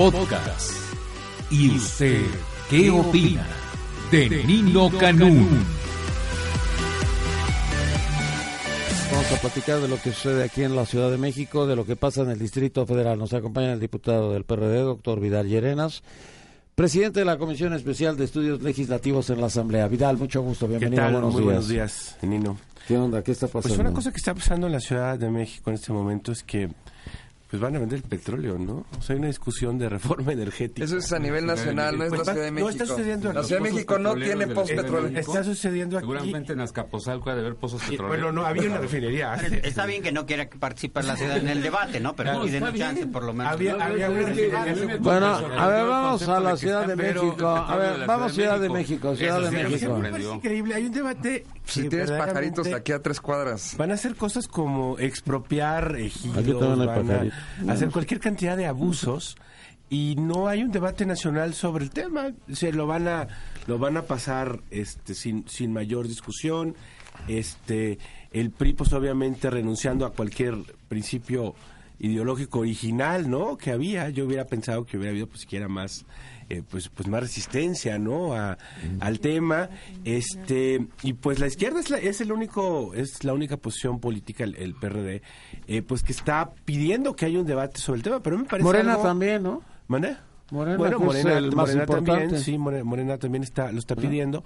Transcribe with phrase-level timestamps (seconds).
[0.00, 0.72] Podcast.
[1.50, 2.24] ¿Y usted
[2.70, 3.46] qué opina
[4.10, 5.46] de Nino Canún?
[9.12, 11.84] Vamos a platicar de lo que sucede aquí en la Ciudad de México, de lo
[11.84, 13.18] que pasa en el Distrito Federal.
[13.18, 16.02] Nos acompaña el diputado del PRD, doctor Vidal Llerenas,
[16.74, 19.86] presidente de la Comisión Especial de Estudios Legislativos en la Asamblea.
[19.86, 20.96] Vidal, mucho gusto, bienvenido.
[20.96, 21.12] ¿Qué tal?
[21.12, 21.44] Buenos Muy días.
[21.44, 22.56] buenos días, Nino.
[22.88, 23.22] ¿Qué onda?
[23.22, 23.68] ¿Qué está pasando?
[23.68, 26.42] Pues una cosa que está pasando en la Ciudad de México en este momento es
[26.42, 26.70] que
[27.50, 28.86] pues van a vender el petróleo, ¿no?
[28.96, 30.84] O sea, hay una discusión de reforma energética.
[30.84, 32.70] Eso es a nivel nacional, no es Pues la Ciudad de no, México.
[32.70, 33.48] está sucediendo La aquí.
[33.48, 35.18] Ciudad de México no tiene la de petróleo.
[35.18, 36.04] Está sucediendo aquí.
[36.06, 38.20] Seguramente en Azcapotzalco ha de haber pozos Y, petroleros.
[38.22, 39.32] bueno, no había una refinería.
[39.32, 39.64] antes.
[39.64, 42.14] Está bien que no quiera participar la ciudad en el debate, ¿no?
[42.14, 43.52] Pero Claro, que den chance por lo menos.
[43.52, 44.98] Había, había una refinería.
[45.00, 47.48] Bueno, a ver, vamos a la Ciudad de México.
[47.48, 49.16] A petróleo ver, la vamos Ciudad Ciudad de México.
[49.16, 49.98] Ciudad de México.
[50.00, 50.74] Parece increíble.
[50.76, 51.44] Hay un debate.
[51.64, 53.74] Si tienes pajaritos aquí a tres cuadras.
[53.76, 57.34] Van a hacer cosas como expropiar Aquí ejidos, van pajaritos.
[57.34, 59.36] a hacer cualquier cantidad de abusos
[59.88, 62.32] y no hay un debate nacional sobre el tema.
[62.52, 63.28] Se lo van a
[63.66, 66.74] lo van a pasar este sin sin mayor discusión.
[67.28, 67.98] Este
[68.32, 70.56] el PRI pues obviamente renunciando a cualquier
[70.88, 71.54] principio
[71.98, 73.56] ideológico original, ¿no?
[73.56, 76.06] Que había, yo hubiera pensado que hubiera habido pues siquiera más
[76.50, 78.34] eh, pues pues más resistencia, ¿no?
[78.34, 78.58] A,
[79.00, 79.70] al tema,
[80.04, 84.44] este y pues la izquierda es la, es el único es la única posición política
[84.44, 85.22] el, el PRD,
[85.68, 88.64] eh, pues que está pidiendo que haya un debate sobre el tema, pero me parece
[88.64, 89.62] Morena algo- también, ¿no?
[89.88, 90.16] ¿Mande?
[90.50, 94.42] Morena, bueno, Morena, el más Morena también, sí, Morena, Morena también está, lo está pidiendo.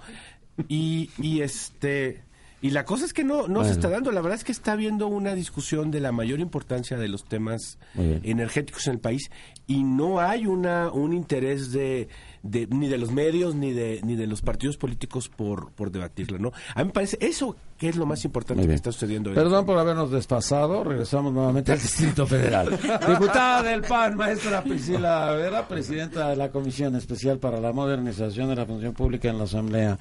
[0.67, 2.23] Y, y este
[2.65, 3.65] y la cosa es que no, no Bueno.
[3.65, 6.97] se está dando, la verdad es que está habiendo una discusión de la mayor importancia
[6.97, 7.77] de los temas
[8.23, 9.29] energéticos en el país
[9.67, 12.07] y no hay una un interés de,
[12.43, 16.37] de- ni de los medios ni de ni de los partidos políticos por por debatirlo,
[16.39, 16.51] ¿no?
[16.75, 19.29] A mí me parece eso que es lo más importante que está sucediendo.
[19.31, 19.35] hoy.
[19.35, 20.83] Perdón por habernos desfasado.
[20.83, 22.69] Regresamos nuevamente al Distrito Federal.
[23.07, 28.55] Diputada del PAN, maestra Priscila Vera, presidenta de la Comisión Especial para la Modernización de
[28.55, 29.99] la Función Pública en la Asamblea.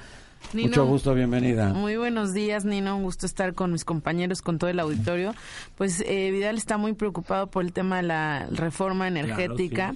[0.53, 1.72] Nino, Mucho gusto, bienvenida.
[1.75, 2.97] Muy buenos días, Nino.
[2.97, 5.34] Un gusto estar con mis compañeros, con todo el auditorio.
[5.77, 9.94] Pues eh, Vidal está muy preocupado por el tema de la reforma energética.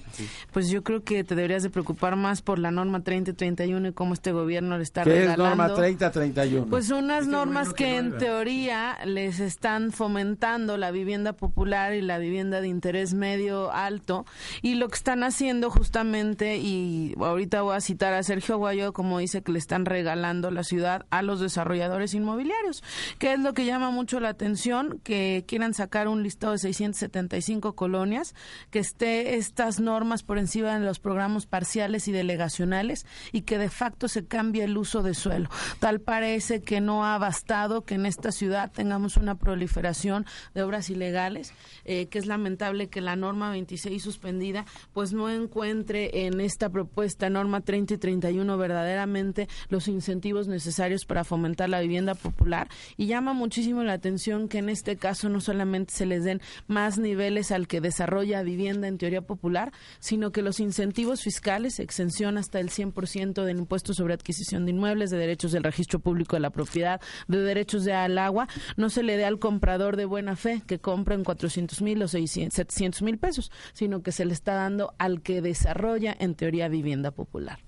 [0.51, 3.87] Pues yo creo que te deberías de preocupar más por la norma 30 y 31
[3.87, 5.55] y cómo este gobierno le está ¿Qué es regalando.
[5.55, 6.67] norma 3031?
[6.69, 12.59] Pues unas normas que en teoría les están fomentando la vivienda popular y la vivienda
[12.59, 14.25] de interés medio alto
[14.61, 19.19] y lo que están haciendo justamente y ahorita voy a citar a Sergio Guayo como
[19.19, 22.83] dice que le están regalando la ciudad a los desarrolladores inmobiliarios,
[23.19, 27.75] que es lo que llama mucho la atención que quieran sacar un listado de 675
[27.75, 28.33] colonias,
[28.71, 33.69] que esté estas normas por encima de los programas parciales y delegacionales y que de
[33.69, 35.49] facto se cambie el uso de suelo.
[35.79, 40.89] Tal parece que no ha bastado que en esta ciudad tengamos una proliferación de obras
[40.89, 41.53] ilegales,
[41.85, 47.29] eh, que es lamentable que la norma 26 suspendida pues no encuentre en esta propuesta
[47.29, 52.67] norma 30 y 31 verdaderamente los incentivos necesarios para fomentar la vivienda popular
[52.97, 56.97] y llama muchísimo la atención que en este caso no solamente se les den más
[56.97, 62.59] niveles al que desarrolla vivienda en teoría popular, sino que los incentivos fiscales, exención hasta
[62.59, 66.49] el 100% del impuesto sobre adquisición de inmuebles, de derechos del registro público de la
[66.49, 68.47] propiedad, de derechos de al agua,
[68.77, 72.07] no se le dé al comprador de buena fe que compra en 400 mil o
[72.07, 76.67] 600, 700 mil pesos, sino que se le está dando al que desarrolla en teoría
[76.67, 77.59] vivienda popular.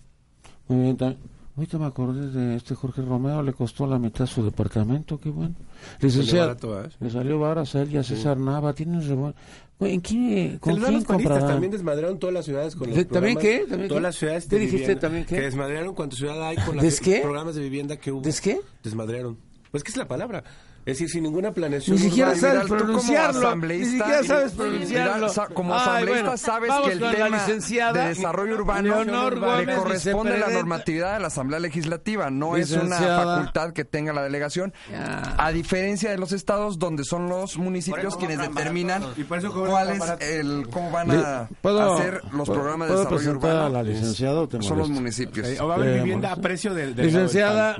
[0.67, 1.17] Muy bien,
[1.57, 5.53] Ahorita me acordé de este Jorge Romero, le costó la mitad su departamento, qué bueno.
[5.99, 6.89] Licenciado, barato, ¿eh?
[6.99, 9.33] le salió barato a él y a César Nava, tiene re
[9.81, 13.05] ¿En qué, Se ¿Con quién los panistas, también desmadrearon todas las ciudades con los ¿De-
[13.05, 13.69] también programas- qué?
[13.69, 14.03] ¿También todas qué?
[14.03, 15.35] las ciudades ¿Qué de dijiste vivienda, también qué?
[15.35, 17.19] Que desmadrearon cuánta ciudad hay con las ¿Des qué?
[17.21, 18.21] programas de vivienda que hubo.
[18.21, 18.59] ¿Des qué?
[18.83, 19.37] Desmadrearon.
[19.71, 20.43] Pues que es la palabra.
[20.83, 21.95] Es decir, sin ninguna planeación.
[21.95, 22.41] Ni siquiera urbana.
[22.41, 23.55] sabes Vidal, pronunciarlo.
[23.55, 25.27] Ni siquiera sabes pronunciarlo.
[25.53, 29.77] como Ay, asambleísta bueno, sabes que el tema licenciada de desarrollo urbano Leonor le Gómez,
[29.77, 33.35] corresponde la normatividad de la Asamblea Legislativa, no es una Licenciada.
[33.35, 35.35] facultad que tenga la delegación, Ya.
[35.37, 40.89] a diferencia de los estados donde son los municipios quienes determinan cuál es el cómo
[40.91, 43.65] van a ¿puedo- hacer los puedo- programas de puedo desarrollo urbano.
[43.65, 45.47] a la licenciada o te son los municipios.
[45.47, 47.77] Eh, o va a haber Eh, vivienda a precio de, de Licenciada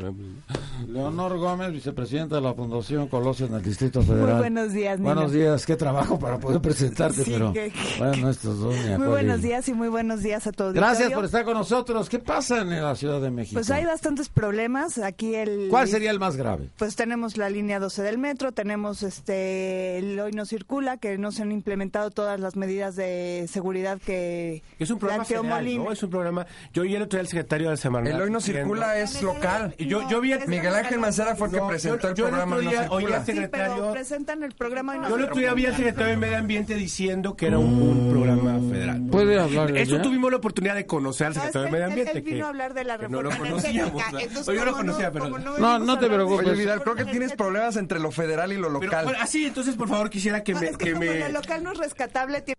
[0.88, 4.30] Leonor Gómez, vicepresidenta de la Fundación Colosio en el Distrito Federal.
[4.31, 5.13] Muy buenos días, Nino.
[5.13, 9.12] Buenos días, qué trabajo para poder presentarte, Sí, pero que- bueno, estos dos Muy acuerdo.
[9.12, 10.74] buenos días y muy buenos días a todos.
[10.74, 12.09] Gracias por estar con nosotros.
[12.09, 13.56] ¿Qué pasa en la Ciudad de México?
[13.56, 14.98] Pues hay bastantes problemas.
[14.98, 15.68] Aquí el...
[15.69, 16.69] ¿Cuál sería el más grave?
[16.77, 21.31] Pues tenemos la línea 12 del metro, tenemos este el hoy no circula, que no
[21.31, 25.77] se han implementado todas las medidas de seguridad que Es un programa federal.
[25.77, 25.92] ¿no?
[25.92, 26.45] Es un programa...
[26.74, 29.75] Yo vi el otro día al secretario de Semarnat El hoy no circula es local.
[29.77, 30.31] Y Yo, yo vi...
[30.46, 32.64] No, Miguel Ángel Mancera fue el que No, presentó yo- el yo el programa Hoy
[32.66, 33.92] no día al Sí, pero secretario...
[33.92, 35.78] presentan el programa hoy no Yo el otro día vi al circula.
[35.90, 39.02] secretario de Medio Ambiente diciendo que era un, un programa federal.
[39.12, 40.02] ¿Puede hablar Eso ya?
[40.02, 42.12] tuvimos la oportunidad de conocer al No, secretario de Medio Ambiente.
[42.18, 44.04] él vino que- a hablar de la no lo reforma conocíamos.
[44.12, 44.20] ¿no?
[44.20, 45.30] Entonces, Yo lo conocía, no- pero...
[45.60, 46.48] No, no te preocupes.
[46.48, 49.16] Oye, Vidal, creo que tienes problemas entre lo federal y lo local.
[49.20, 50.60] así, entonces, por favor, quisiera que No,
[51.00, 51.20] me...
[51.20, 52.56] lo local no es rescatable, tiene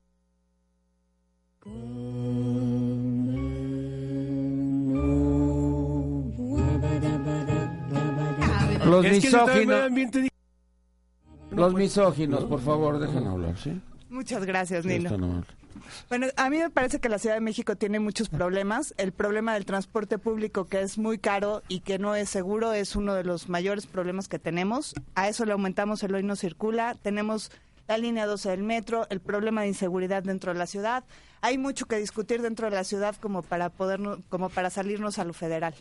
[8.84, 10.32] Los Es misóginos, Ambiente
[11.55, 13.79] los misóginos, por favor, dejen hablar, ¿sí?
[14.08, 15.44] Muchas gracias, Nino.
[16.08, 18.94] Bueno, a mí me parece que la Ciudad de México tiene muchos problemas.
[18.96, 22.96] El problema del transporte público, que es muy caro y que no es seguro, es
[22.96, 24.94] uno de los mayores problemas que tenemos.
[25.14, 26.94] A eso le aumentamos el hoy no circula.
[27.02, 27.50] Tenemos
[27.87, 31.05] la línea 12 del metro, el problema de inseguridad dentro de la ciudad.
[31.43, 35.25] Hay mucho que discutir dentro de la ciudad como para podernos, como para salirnos a
[35.25, 35.75] lo federal.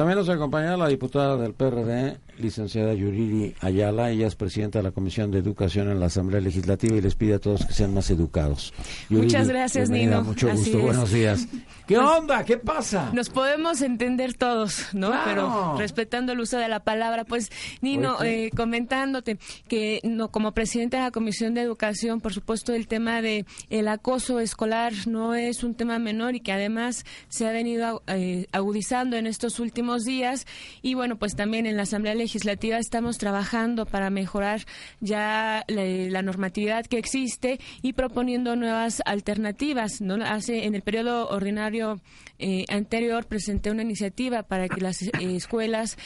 [0.00, 4.10] También nos acompaña la diputada del PRD, licenciada Yuriri Ayala.
[4.10, 7.34] Ella es presidenta de la Comisión de Educación en la Asamblea Legislativa y les pide
[7.34, 8.72] a todos que sean más educados.
[9.10, 10.22] Muchas gracias, Nino.
[10.22, 10.84] Mucho Así gusto, es.
[10.84, 11.46] buenos días.
[11.86, 12.44] ¿Qué Pues- onda?
[12.46, 13.10] ¿Qué pasa?
[13.12, 15.08] Nos podemos entender todos, ¿no?
[15.08, 15.24] Claro.
[15.26, 17.50] Pero respetando el uso de la palabra, pues
[17.82, 19.38] Nino, eh, comentándote
[19.68, 23.86] que no como presidente de la Comisión de Educación, por supuesto, el tema de el
[23.86, 29.16] acoso escolar no es un tema menor y que además se ha venido eh, agudizando
[29.18, 30.46] en estos últimos días
[30.82, 34.62] y bueno, pues también en la Asamblea Legislativa estamos trabajando para mejorar
[35.00, 40.14] ya la, la normatividad que existe y proponiendo nuevas alternativas, ¿no?
[40.24, 42.00] Hace en el periodo ordinario
[42.38, 45.98] eh, anterior presenté una iniciativa para que las eh, escuelas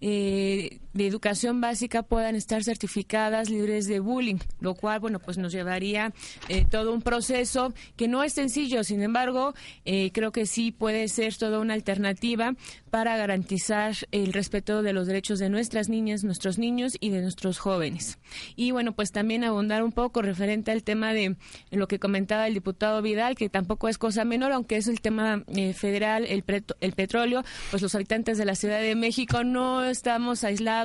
[0.00, 5.52] eh, de educación básica puedan estar certificadas libres de bullying, lo cual, bueno, pues nos
[5.52, 6.12] llevaría
[6.48, 9.54] eh, todo un proceso que no es sencillo, sin embargo,
[9.84, 12.54] eh, creo que sí puede ser toda una alternativa
[12.90, 17.58] para garantizar el respeto de los derechos de nuestras niñas, nuestros niños y de nuestros
[17.58, 18.18] jóvenes.
[18.56, 21.36] Y bueno, pues también abundar un poco referente al tema de
[21.70, 25.44] lo que comentaba el diputado Vidal, que tampoco es cosa menor, aunque es el tema
[25.48, 26.44] eh, federal, el,
[26.80, 30.77] el petróleo, pues los habitantes de la Ciudad de México no estamos aislados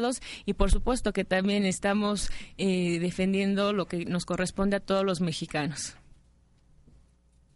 [0.45, 5.21] y por supuesto que también estamos eh, defendiendo lo que nos corresponde a todos los
[5.21, 5.95] mexicanos.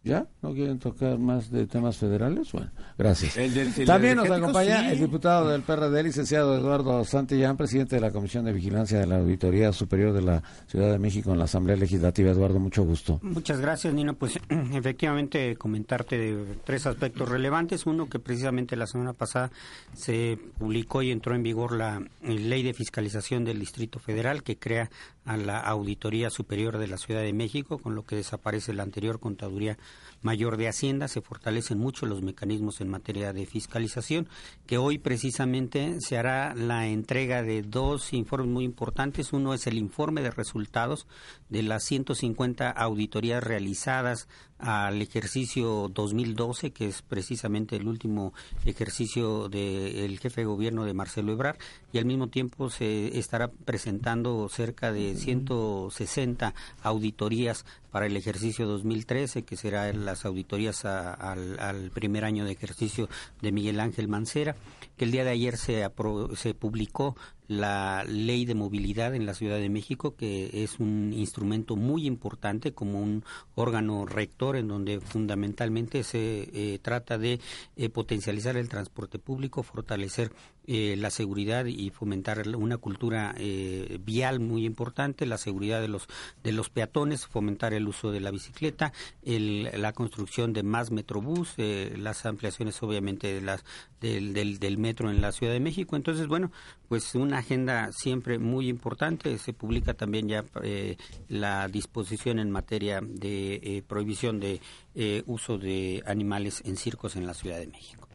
[0.08, 0.26] ¿Ya?
[0.40, 2.50] ¿No quieren tocar más de temas federales?
[2.52, 3.36] Bueno, gracias.
[3.36, 4.86] El del- el También nos acompaña sí.
[4.92, 9.18] el diputado del PRD, licenciado Eduardo Santillán, presidente de la Comisión de Vigilancia de la
[9.18, 12.30] Auditoría Superior de la Ciudad de México en la Asamblea Legislativa.
[12.30, 13.20] Eduardo, mucho gusto.
[13.22, 14.14] Muchas gracias, Nino.
[14.14, 14.38] Pues
[14.72, 17.84] efectivamente comentarte de tres aspectos relevantes.
[17.84, 19.50] Uno, que precisamente la semana pasada
[19.92, 24.56] se publicó y entró en vigor la eh, ley de fiscalización del Distrito Federal que
[24.56, 24.90] crea
[25.28, 29.20] a la Auditoría Superior de la Ciudad de México, con lo que desaparece la anterior
[29.20, 29.76] Contaduría
[30.22, 31.08] Mayor de Hacienda.
[31.08, 34.28] Se fortalecen mucho los mecanismos en materia de fiscalización,
[34.66, 39.32] que hoy precisamente se hará la entrega de dos informes muy importantes.
[39.32, 41.06] Uno es el informe de resultados
[41.48, 44.28] de las 150 auditorías realizadas
[44.58, 51.32] al ejercicio 2012, que es precisamente el último ejercicio del jefe de gobierno de Marcelo
[51.32, 51.58] Ebrard,
[51.92, 59.44] y al mismo tiempo se estará presentando cerca de 160 auditorías para el ejercicio 2013,
[59.44, 63.08] que será las auditorías a- al, primer año de ejercicio
[63.40, 64.56] de Miguel Ángel Mancera,
[64.96, 67.16] que el día de ayer se, apro- se publicó
[67.48, 72.72] la ley de movilidad en la Ciudad de México, que es un instrumento muy importante
[72.72, 73.24] como un
[73.54, 77.40] órgano rector en donde fundamentalmente se eh, trata de
[77.76, 80.30] eh, potencializar el transporte público, fortalecer
[80.66, 86.06] eh, la seguridad y fomentar una cultura eh, vial muy importante, la seguridad de los
[86.44, 91.54] de los peatones, fomentar el uso de la bicicleta, el- la construcción de más metrobús,
[91.56, 93.64] las ampliaciones obviamente de las
[94.02, 95.96] del, del, del metro en la Ciudad de México.
[95.96, 96.52] Entonces, bueno,
[96.88, 99.36] pues una agenda siempre muy importante.
[99.38, 100.96] Se publica también ya eh,
[101.28, 104.60] la disposición en materia de eh, prohibición de
[104.94, 108.06] eh, uso de animales en circos en la Ciudad de México.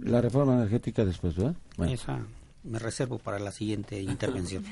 [0.00, 1.54] La reforma energética después, ¿verdad?
[1.76, 1.92] Bueno.
[1.92, 2.26] Esa-
[2.64, 4.64] me reservo para la siguiente intervención.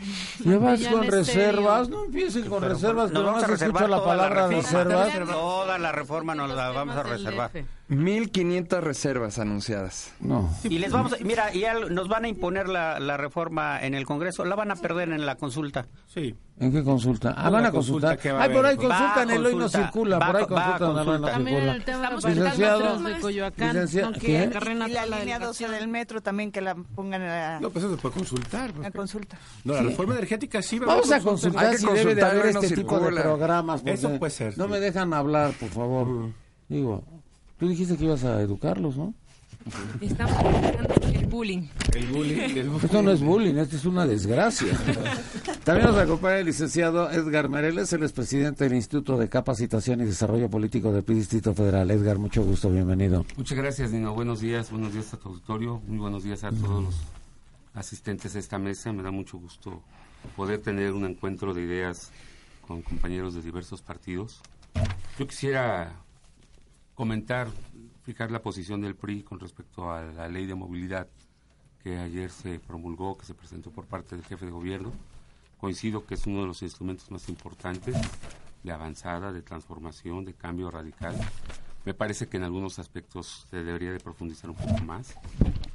[0.44, 1.88] ¿Ya vas Ya con reservas?
[1.88, 4.46] No empieces con Pero, reservas, pero no vamos a se reservar escucha la toda palabra
[4.48, 4.84] reforma.
[4.84, 5.28] reservas.
[5.30, 7.50] Toda la reforma nos la vamos a reservar.
[7.88, 10.12] 1500 reservas anunciadas.
[10.20, 10.48] No.
[10.64, 14.06] Y les vamos, a- mira, ya nos van a imponer la, la reforma en el
[14.06, 15.86] Congreso, la van a perder en la consulta.
[16.06, 16.34] Sí.
[16.60, 17.34] ¿En qué consulta?
[17.38, 18.34] Ah, van a consulta consultar.
[18.34, 18.86] va a Ay, por ahí haber.
[18.86, 20.18] consulta Va en a el hoy no circula.
[20.18, 21.72] va Por ahí a- va a consulta en el hoy no en circula.
[21.74, 22.98] el tema de los Licenciado.
[23.02, 24.30] de Coyoacán, Licencia- no ¿qué?
[24.30, 25.70] Y la línea 12 delegación.
[25.72, 28.70] del metro también que la pongan a la, No, pues eso se puede consultar.
[28.70, 28.92] a pues.
[28.92, 29.38] consulta.
[29.64, 31.30] No, la reforma energética sí va a Vamos a consulta.
[31.30, 33.82] consultar Hay que si debe de consultar, haber este tipo de programas.
[33.86, 34.70] Eso puede ser, No sí.
[34.70, 36.28] me dejan hablar, por favor.
[36.68, 37.02] Digo,
[37.58, 39.14] tú dijiste que ibas a educarlos, ¿no?
[40.00, 40.36] Estamos
[41.30, 41.68] bullying.
[41.94, 42.84] El bullying, el bullying.
[42.84, 44.76] Esto no es bullying, esto es una desgracia.
[45.64, 50.04] También nos acompaña el licenciado Edgar Mereles, él es presidente del Instituto de Capacitación y
[50.04, 51.90] Desarrollo Político del PRI Distrito Federal.
[51.90, 53.24] Edgar, mucho gusto, bienvenido.
[53.36, 54.12] Muchas gracias, Nino.
[54.12, 56.96] Buenos días, buenos días a tu auditorio, muy buenos días a todos los
[57.74, 58.92] asistentes a esta mesa.
[58.92, 59.82] Me da mucho gusto
[60.36, 62.10] poder tener un encuentro de ideas
[62.66, 64.40] con compañeros de diversos partidos.
[65.18, 65.92] Yo quisiera
[66.94, 67.48] comentar,
[68.02, 71.08] fijar la posición del PRI con respecto a la ley de movilidad
[71.82, 74.92] que ayer se promulgó, que se presentó por parte del jefe de gobierno.
[75.58, 77.96] Coincido que es uno de los instrumentos más importantes
[78.62, 81.14] de avanzada, de transformación, de cambio radical.
[81.84, 85.14] Me parece que en algunos aspectos se debería de profundizar un poco más.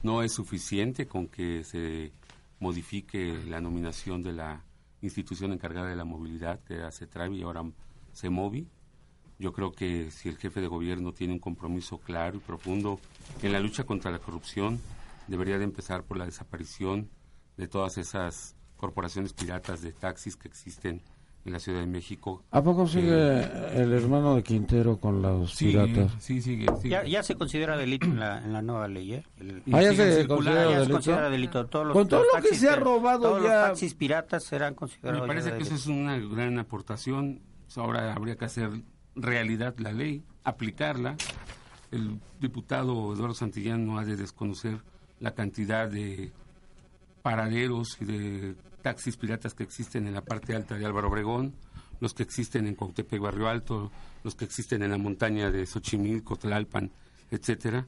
[0.04, 2.12] No es suficiente con que se
[2.60, 4.64] modifique la nominación de la
[5.02, 7.64] institución encargada de la movilidad, que era CETRAVI y ahora
[8.14, 8.68] CEMOVI.
[9.38, 13.00] Yo creo que si el jefe de gobierno tiene un compromiso claro y profundo
[13.42, 14.80] en la lucha contra la corrupción,
[15.28, 17.10] debería de empezar por la desaparición
[17.58, 21.02] de todas esas corporaciones piratas de taxis que existen
[21.46, 22.44] en la Ciudad de México.
[22.52, 26.12] ¿A poco sigue Eh, el hermano de Quintero con los sigue, piratas?
[26.20, 26.90] sí, sigue, sigue.
[26.90, 29.24] Ya, ya se considera delito en la, en la nueva ley, ¿eh?
[29.38, 30.36] El- Ah, ya se circulando.
[30.36, 30.94] considera ya se delito.
[30.94, 31.66] considera delito.
[31.68, 33.94] Todos los, Con todo los lo que taxis se ha robado todos ya- los taxis
[33.94, 35.82] piratas serán considerados Me parece que eso delitos.
[35.82, 37.42] es una gran aportación.
[37.76, 38.70] Ahora habría que hacer
[39.16, 41.16] realidad la ley, aplicarla.
[41.92, 44.80] El diputado Eduardo Santillán no ha de desconocer
[45.20, 46.32] la cantidad de
[47.22, 51.56] paraderos y de taxis piratas que existen en la parte alta de Álvaro Obregón,
[52.00, 53.92] los que existen en Cuautepec Barrio Alto,
[54.24, 56.92] los que existen en la montaña de Xochimilco, Tlalpan,
[57.32, 57.88] etcétera.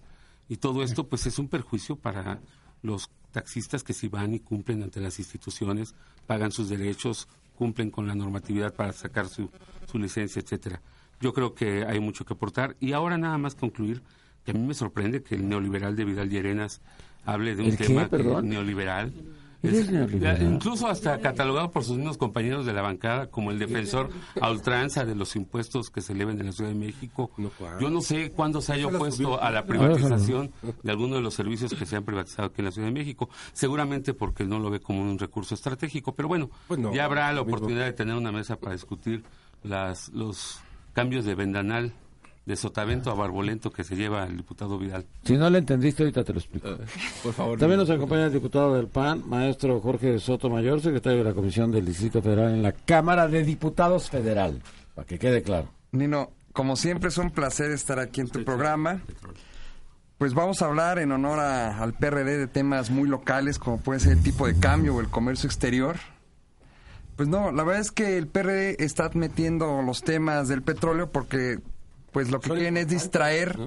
[0.49, 2.39] Y todo esto pues es un perjuicio para
[2.81, 5.93] los taxistas que si van y cumplen ante las instituciones,
[6.25, 9.51] pagan sus derechos, cumplen con la normatividad para sacar su,
[9.85, 10.81] su licencia, etcétera.
[11.19, 14.01] Yo creo que hay mucho que aportar y ahora nada más concluir
[14.45, 16.81] que a mí me sorprende que el neoliberal de Vidal Llerenas
[17.27, 18.49] hable de un ¿El qué, tema que- perdón?
[18.49, 19.13] neoliberal.
[19.63, 20.39] ¿Él es neoliberal?
[20.53, 25.03] Incluso hasta catalogado por sus mismos compañeros de la bancada como el defensor a ultranza
[25.03, 27.31] de los impuestos que se eleven en la Ciudad de México.
[27.81, 30.51] Yo no sé cuándo se haya opuesto a la privatización
[30.83, 33.29] de alguno de los servicios que se han privatizado aquí en la Ciudad de México.
[33.51, 37.33] Seguramente porque no lo ve como un recurso estratégico, pero bueno, Pues no, ya habrá
[37.33, 39.23] la oportunidad de tener una mesa para discutir
[39.63, 40.59] las, los
[40.93, 41.93] cambios de vendanal
[42.47, 45.05] de Sotavento a Barbolento que se lleva el diputado Vidal.
[45.25, 46.69] Si no le entendiste, ahorita te lo explico.
[47.21, 47.59] Por favor.
[47.59, 51.71] También nos acompaña el diputado del PAN, maestro Jorge Soto Mayor, secretario de la Comisión
[51.71, 54.61] del Distrito Federal en la Cámara de Diputados Federal,
[54.95, 55.67] para que quede claro.
[55.91, 59.01] Nino, como siempre es un placer estar aquí en tu programa.
[60.17, 63.99] Pues vamos a hablar en honor a- al PRD de temas muy locales, como puede
[63.99, 65.97] ser el tipo de cambio o el comercio exterior.
[67.17, 71.59] Pues no, la verdad es que el PRD está metiendo los temas del petróleo porque
[72.11, 73.57] pues lo que quieren es distraer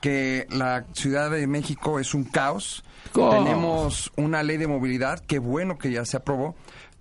[0.00, 2.84] que la Ciudad de México es un caos.
[3.12, 6.54] Tenemos una ley de movilidad, que bueno que ya se aprobó,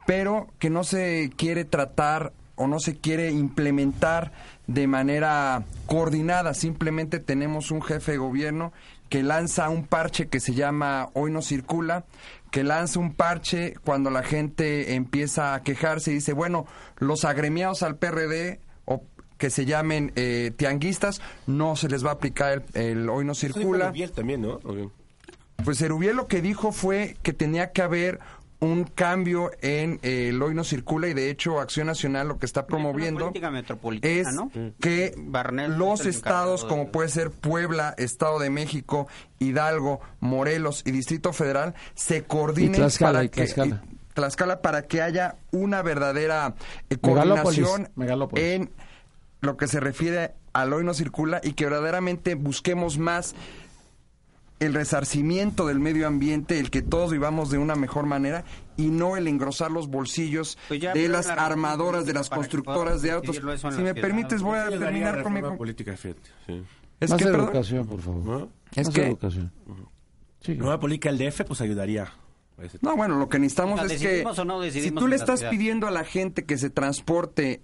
[0.06, 4.32] pero que no se quiere tratar o no se quiere implementar
[4.68, 6.54] de manera coordinada.
[6.54, 8.72] Simplemente tenemos un jefe de gobierno
[9.10, 12.06] que lanza un parche que se llama Hoy no circula,
[12.52, 16.66] que lanza un parche cuando la gente empieza a quejarse y dice, bueno,
[16.98, 19.04] los agremiados al PRD o
[19.44, 23.36] que se llamen eh, tianguistas, no se les va a aplicar el, el Hoy no
[23.36, 23.92] circula.
[24.16, 24.58] También, ¿no?
[25.66, 28.22] Pues Erubiel lo que dijo fue que tenía que haber
[28.62, 32.46] un cambio en eh, el hoy no circula y de hecho Acción Nacional lo que
[32.46, 33.34] está promoviendo
[34.02, 34.50] es ¿no?
[34.80, 39.08] que Barnett los es estados como de- puede ser Puebla, Estado de México,
[39.40, 43.84] Hidalgo, Morelos y Distrito Federal se coordinen Y Tlaxcala, para y que Tlaxcala.
[43.92, 46.56] y Tlaxcala para que haya una verdadera
[46.90, 48.46] eh, Megalópolis, coordinación megalópolis.
[48.46, 48.70] en
[49.44, 53.36] lo que se refiere al hoy no circula y que verdaderamente busquemos más
[54.60, 58.46] el resarcimiento del medio ambiente, el que todos vivamos de una mejor manera
[58.78, 63.12] y no el engrosar los bolsillos Pues ya de las armadoras, de las constructoras de
[63.12, 63.42] autos.
[63.76, 65.42] Si me permites, voy a terminar con mi...
[65.42, 66.22] política, fíjate.
[66.48, 66.64] Sí.
[67.02, 68.24] Es Más que, perdón, educación, por favor.
[68.24, 68.50] ¿No?
[68.74, 69.52] Es Más que- educación.
[70.40, 70.56] Sí.
[70.56, 72.14] Nueva política el DF, pues ayudaría.
[72.62, 75.08] ese No, bueno, lo que necesitamos O sea, es que ¿decidimos o no si tú
[75.08, 75.52] le estás ciudad?
[75.52, 77.62] pidiendo a la gente que se transporte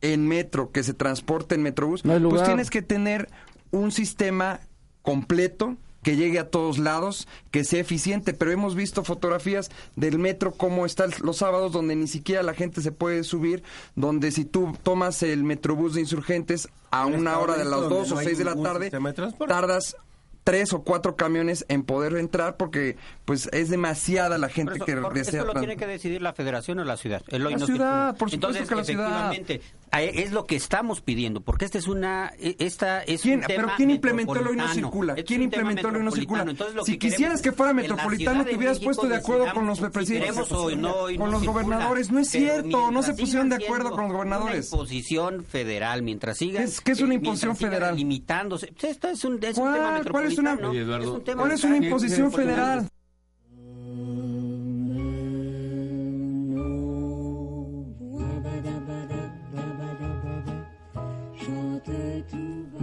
[0.00, 3.28] en metro, que se transporte en metrobús, No pues tienes que tener
[3.70, 4.60] un sistema
[5.02, 10.52] completo que llegue a todos lados, que sea eficiente, pero hemos visto fotografías del metro
[10.52, 13.62] como está los sábados donde ni siquiera la gente se puede subir,
[13.94, 18.10] donde si tú tomas el metrobús de insurgentes a Un una hora de las dos
[18.10, 19.96] no o seis de la tarde, de tardas
[20.48, 24.94] tres o cuatro camiones en poder entrar porque pues es demasiada la gente eso, que
[24.94, 27.22] desea esto lo tiene que decidir la federación o la ciudad.
[27.28, 29.32] La no ciudad, por supuesto Entonces, que la ciudad.
[29.90, 33.40] Efectivamente, eh, es lo que estamos pidiendo, porque esta es una, eh, esta es ¿Quién-
[33.40, 35.12] un tema pero quién implementó el hoy no circula?
[35.14, 36.42] Este ¿Quién implementó el hoy no circula?
[36.42, 39.66] Entonces, lo Si que quisieras que fuera metropolitano, te de hubieras puesto de acuerdo con
[39.66, 40.34] los presidentes.
[40.48, 42.10] Con los gobernadores.
[42.10, 44.72] No es cierto, no se pusieron de acuerdo con los gobernadores.
[44.72, 46.62] Una imposición federal, mientras sigan...
[46.64, 47.96] ¿Qué es- qué es una eh, imposición federal?
[47.96, 48.68] Limitándose.
[48.72, 49.74] Pues Esto es un, es un ¿Cuál?
[49.74, 50.70] tema ¿Cuál es una- metropolitano.
[50.70, 51.84] Oye, Eduardo, es un tema ¿Cuál es una local.
[51.86, 52.88] imposición federal?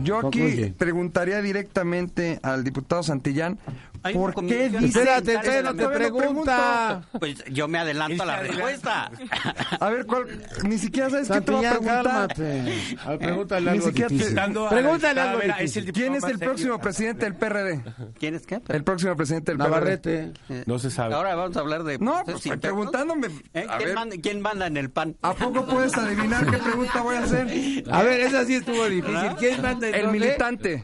[0.06, 0.74] Yo aquí Concluye.
[0.78, 3.58] preguntaría directamente al diputado Santillán,
[4.06, 4.86] Hay ¿por qué dice...
[4.86, 7.02] Espérate, espérate, no te pregunta.
[7.20, 9.10] Pues yo me adelanto a la respuesta.
[9.80, 10.28] A ver, ¿cuál?
[10.64, 12.04] Ni siquiera sabes qué te va a preguntar.
[12.04, 12.98] cálmate.
[13.04, 15.54] A ver, pregúntale Ni algo siquiera te- Pregúntale algo el
[15.92, 16.40] ¿Quién es el serio.
[16.40, 17.84] próximo presidente del PRD?
[18.20, 18.62] ¿Quién es qué?
[18.68, 19.70] El próximo presidente del PRD.
[19.70, 20.32] Navarrete.
[20.68, 21.16] No se sabe.
[21.16, 21.98] Ahora vamos a hablar de...
[21.98, 22.60] No, pues, internos.
[22.62, 23.28] preguntándome.
[23.56, 23.66] ¿Eh?
[23.68, 25.16] A ¿Quién, ver, manda, quién manda en el PAN?
[25.24, 27.48] ¿a poco puedes adivinar qué pregunta voy a hacer?
[27.92, 29.36] A ver, esa sí estuvo difícil.
[29.40, 30.20] ¿Quién manda en El dónde?
[30.20, 30.84] militante.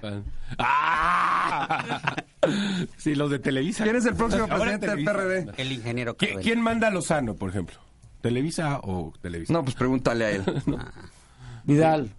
[0.57, 2.15] ¡Ah!
[2.97, 3.83] Sí, los de Televisa.
[3.83, 5.05] ¿Quién es el próximo Ahora presidente del.
[5.05, 5.47] PRD?
[5.57, 6.41] El ingeniero ¿Qui- Cabello.
[6.41, 7.75] ¿Quién manda a Lozano, por ejemplo?
[8.21, 9.53] ¿Televisa o Televisa?
[9.53, 10.43] No, pues pregúntale a él.
[11.65, 12.09] Vidal.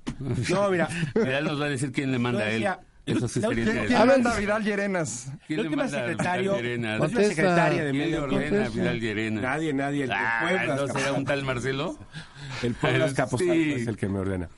[0.49, 0.89] No, mira.
[1.17, 2.65] Vidal nos va a decir quién le manda a él.
[3.05, 4.07] Eso sí la sería ¿Quién ver.
[4.07, 5.33] manda a Vidal Llerenas?
[5.49, 6.99] ¿Quién La le última manda secretario, Vidal Llerenas?
[7.01, 7.35] la última Contesta.
[7.43, 8.69] secretaria de ¿Quién Medio ordena.
[8.69, 9.43] Vidal Llerenas?
[9.43, 10.05] Nadie, nadie.
[10.05, 10.77] El Ah, Puebla.
[10.77, 11.99] ¿no será un tal Marcelo?
[12.62, 13.15] El Puebla Sí.
[13.17, 14.49] Capozalco es el que me ordena.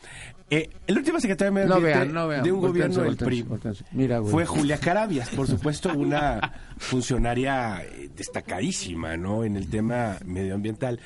[0.51, 2.43] Eh, el último secretario de Medio No Ambiente vean, no vean.
[2.43, 3.85] de un gobierno del PRI voltéense.
[3.93, 4.31] Mira, güey.
[4.31, 9.45] fue Julia Carabias, por supuesto, una funcionaria eh, destacadísima, ¿no?
[9.45, 11.01] En el tema medioambiental.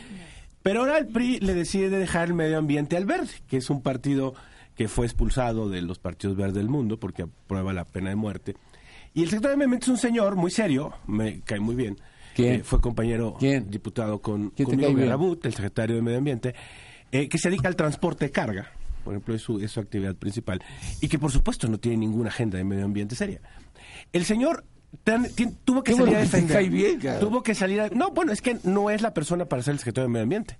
[0.62, 3.80] Pero ahora el PRI le decide dejar el medio ambiente al verde, que es un
[3.80, 4.34] partido
[4.74, 8.54] que fue expulsado de los partidos verdes del mundo porque aprueba la pena de muerte.
[9.14, 11.96] Y el secretario de Medio Ambiente es un señor muy serio, me cae muy bien.
[12.34, 12.60] ¿Quién?
[12.60, 13.70] Eh, fue compañero ¿Quién?
[13.70, 15.00] diputado con ¿Quién te conmigo?
[15.00, 16.54] Garabut, el secretario de Medio Ambiente,
[17.10, 18.70] eh, que se dedica al transporte de carga.
[19.08, 20.60] Por ejemplo, es su, es su actividad principal.
[21.00, 23.40] Y que, por supuesto, no tiene ninguna agenda de medio ambiente seria.
[24.12, 24.64] El señor
[25.02, 25.26] tan-
[25.64, 26.68] tuvo que salir a defender.
[26.68, 29.72] bien, tuvo que salir a- No, bueno, es que no es la persona para ser
[29.72, 30.58] el secretario de Medio Ambiente.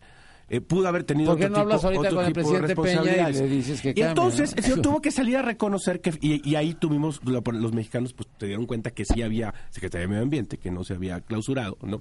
[0.48, 2.82] Eh, pudo haber tenido ¿Por qué otro no hablas tipo- ahorita con el presidente Peña
[2.82, 3.37] y responsabilidades.
[3.42, 6.54] le dices que Y entonces el señor tuvo que salir a reconocer que y, y
[6.54, 10.22] ahí tuvimos lo- los mexicanos pues te dieron cuenta que sí había secretaría de medio
[10.22, 12.00] ambiente que no se había clausurado no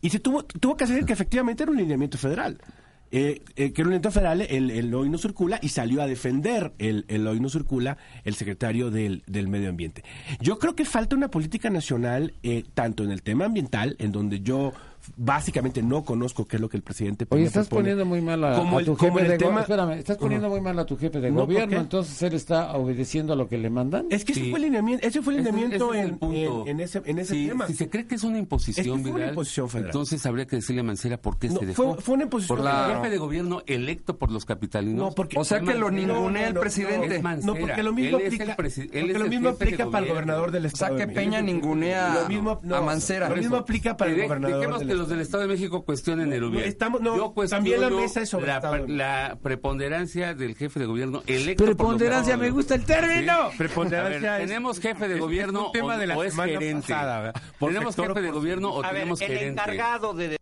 [0.00, 2.56] y se tuvo tuvo que hacer que efectivamente era un lineamiento federal
[3.12, 6.06] eh, eh, que era un lineamiento federal el, el hoy no circula y salió a
[6.06, 10.02] defender el, el hoy no circula el secretario del, del medio ambiente.
[10.40, 14.40] Yo creo que falta una política nacional eh, tanto en el tema ambiental en donde
[14.40, 14.72] yo
[15.16, 17.90] básicamente no conozco qué es lo que el presidente Oye, estás propone.
[17.90, 19.60] poniendo muy mal a, Como a el- tu como jefe el de tema-.
[19.60, 22.72] Espérame, estás poniendo muy mal a tu jefe de No, ¿por gobierno, entonces él está
[22.76, 24.06] obedeciendo a lo que le mandan.
[24.10, 26.62] Es que ese fue el lineamiento, ese fue el Ese- lineamiento ese el en, punto.
[26.62, 27.66] en- en ese, en ese Sí, tema.
[27.66, 29.88] Si se cree que es una imposición, Es que fue una Vidal, imposición federal.
[29.90, 31.94] entonces habría que decirle a Mancera por qué No, se dejó.
[31.94, 32.96] fue- fue una imposición Por el federal.
[32.96, 34.98] jefe de gobierno electo por los capitalinos.
[34.98, 37.22] No, porque- O sea que lo ningunea el presidente.
[37.42, 40.68] No, porque lo mismo el aplica, lo el mismo aplica para el gobernador del O
[40.68, 40.96] Estado.
[40.96, 43.28] sea que Peña ningunea a Mancera.
[43.28, 46.68] Lo mismo aplica para el gobernador del los del Estado de México cuestionen el gobierno.
[46.68, 48.86] estamos- no, Yo cuestiono también la mesa es sobre la, Estado.
[48.88, 53.50] la preponderancia del jefe de gobierno electo Preponderancia, me gusta el término.
[53.50, 53.58] ¿Sí?
[53.58, 56.16] Preponderancia A ver, es- ¿Tenemos jefe de es- es gobierno un tema o, de la
[56.16, 56.94] o es gerente?
[57.58, 59.48] ¿Tenemos jefe de gobierno o A ver, tenemos el gerente?
[59.62, 60.38] encargado de...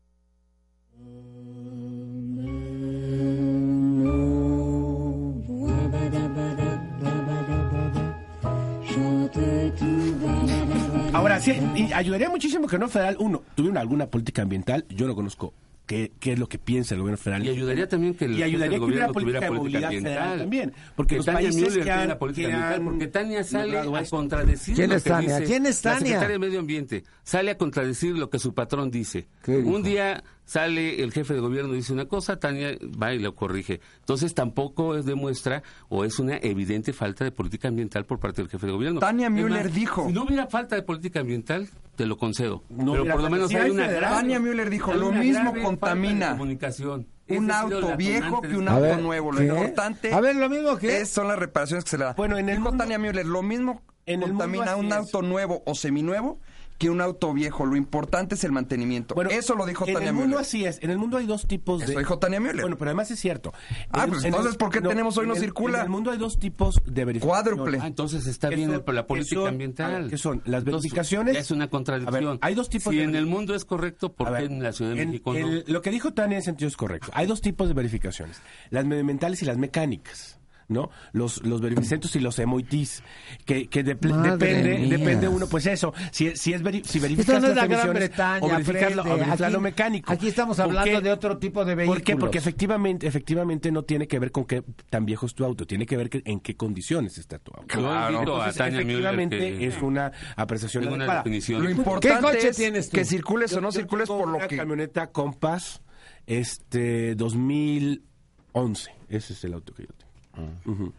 [11.13, 15.15] Ahora, sí, y ayudaría muchísimo que no federal, uno, tuviera alguna política ambiental, yo no
[15.15, 15.53] conozco
[15.87, 17.45] qué, qué es lo que piensa el gobierno federal.
[17.45, 20.09] Y ayudaría también que el y ayudaría que hubiera gobierno política de tuviera movilidad política
[20.09, 20.39] federal ambiental.
[20.39, 20.73] también.
[20.95, 23.79] Porque los Tania países Müller que tiene han, la política que ambiental, porque Tania sale
[23.79, 25.37] a contradecir ¿Quién lo es que Tania?
[25.39, 26.07] dice ¿Quién es La Tania?
[26.07, 29.27] secretaria de Medio Ambiente sale a contradecir lo que su patrón dice.
[29.49, 33.37] Un día sale el jefe de gobierno y dice una cosa, Tania va y lo
[33.37, 33.81] corrige.
[34.01, 38.51] Entonces tampoco es demuestra o es una evidente falta de política ambiental por parte del
[38.51, 38.99] jefe de gobierno.
[38.99, 40.07] Tania Müller más, dijo.
[40.09, 42.65] Si no hubiera falta de política ambiental, te lo concedo.
[42.69, 45.55] No Pero hubiera por lo menos hay hay una grave- Tania Müller dijo, lo mismo
[45.63, 47.07] contamina comunicación.
[47.29, 49.31] un auto viejo que un auto ver, nuevo.
[49.31, 49.45] Lo ¿qué?
[49.47, 51.03] importante A ver, lo mismo que...
[51.03, 52.15] es- son las reparaciones que se le da.
[52.15, 54.93] Bueno, en el Dijo mundo- Tania Müller, lo mismo En el mundo contamina un es.
[54.95, 56.41] auto nuevo o seminuevo
[56.81, 57.67] que un auto viejo.
[57.67, 59.15] Lo importante es el mantenimiento.
[59.31, 60.41] Eso lo dijo en Tania el mundo Müller.
[60.41, 60.79] así es.
[60.83, 61.85] En el mundo hay dos tipos de...
[61.85, 62.63] Eso dijo Tania Müller.
[62.63, 63.53] Bueno, pero además es cierto.
[63.93, 65.79] Ah, En- pues en entonces, el- ¿por qué tenemos hoy no en el- circula?
[65.81, 67.45] En el mundo hay dos tipos de verificaciones.
[67.45, 67.79] Cuádruple.
[67.83, 70.09] Ah, entonces está Que bien la política son- ambiental.
[70.09, 70.39] ¿qué son?
[70.47, 72.27] Las Entonces, verificaciones- Es una contradicción.
[72.27, 74.45] A ver, hay dos tipos si de- en el mundo es correcto, ¿por qué ver,
[74.45, 75.39] en la Ciudad de en- México no?
[75.39, 77.11] el- lo que dijo Tania en ese sentido es correcto.
[77.13, 78.41] Hay dos tipos de verificaciones,
[78.71, 80.40] las medioambientales y las mecánicas.
[80.71, 80.89] ¿No?
[81.13, 83.03] Los, los verificentos y los MOITs,
[83.45, 84.97] que, que de- depende, mía.
[84.97, 87.77] depende uno, pues eso, si, si es veri- si verificas Esto no es las la
[87.77, 90.13] Gran Bretaña, o verificas lo, o Fred, verificas aquí- lo mecánico.
[90.13, 91.01] aquí estamos ¿Por hablando qué?
[91.03, 91.93] de otro tipo de ¿Por qué?
[92.05, 92.21] vehículos.
[92.21, 95.85] Porque efectivamente, efectivamente no tiene que ver con qué tan viejo es tu auto, tiene
[95.87, 97.67] que ver que- en qué condiciones está tu auto.
[97.67, 98.21] Claro.
[98.21, 101.23] Entonces, efectivamente que- es una apreciación una adecuada.
[101.25, 101.61] definición.
[101.63, 102.97] Lo ¿Qué importante coche es tienes tú?
[102.97, 104.57] que circules o no circules por lo una que...
[104.57, 105.83] camioneta Compass
[106.27, 109.89] este 2011 ese es el auto que yo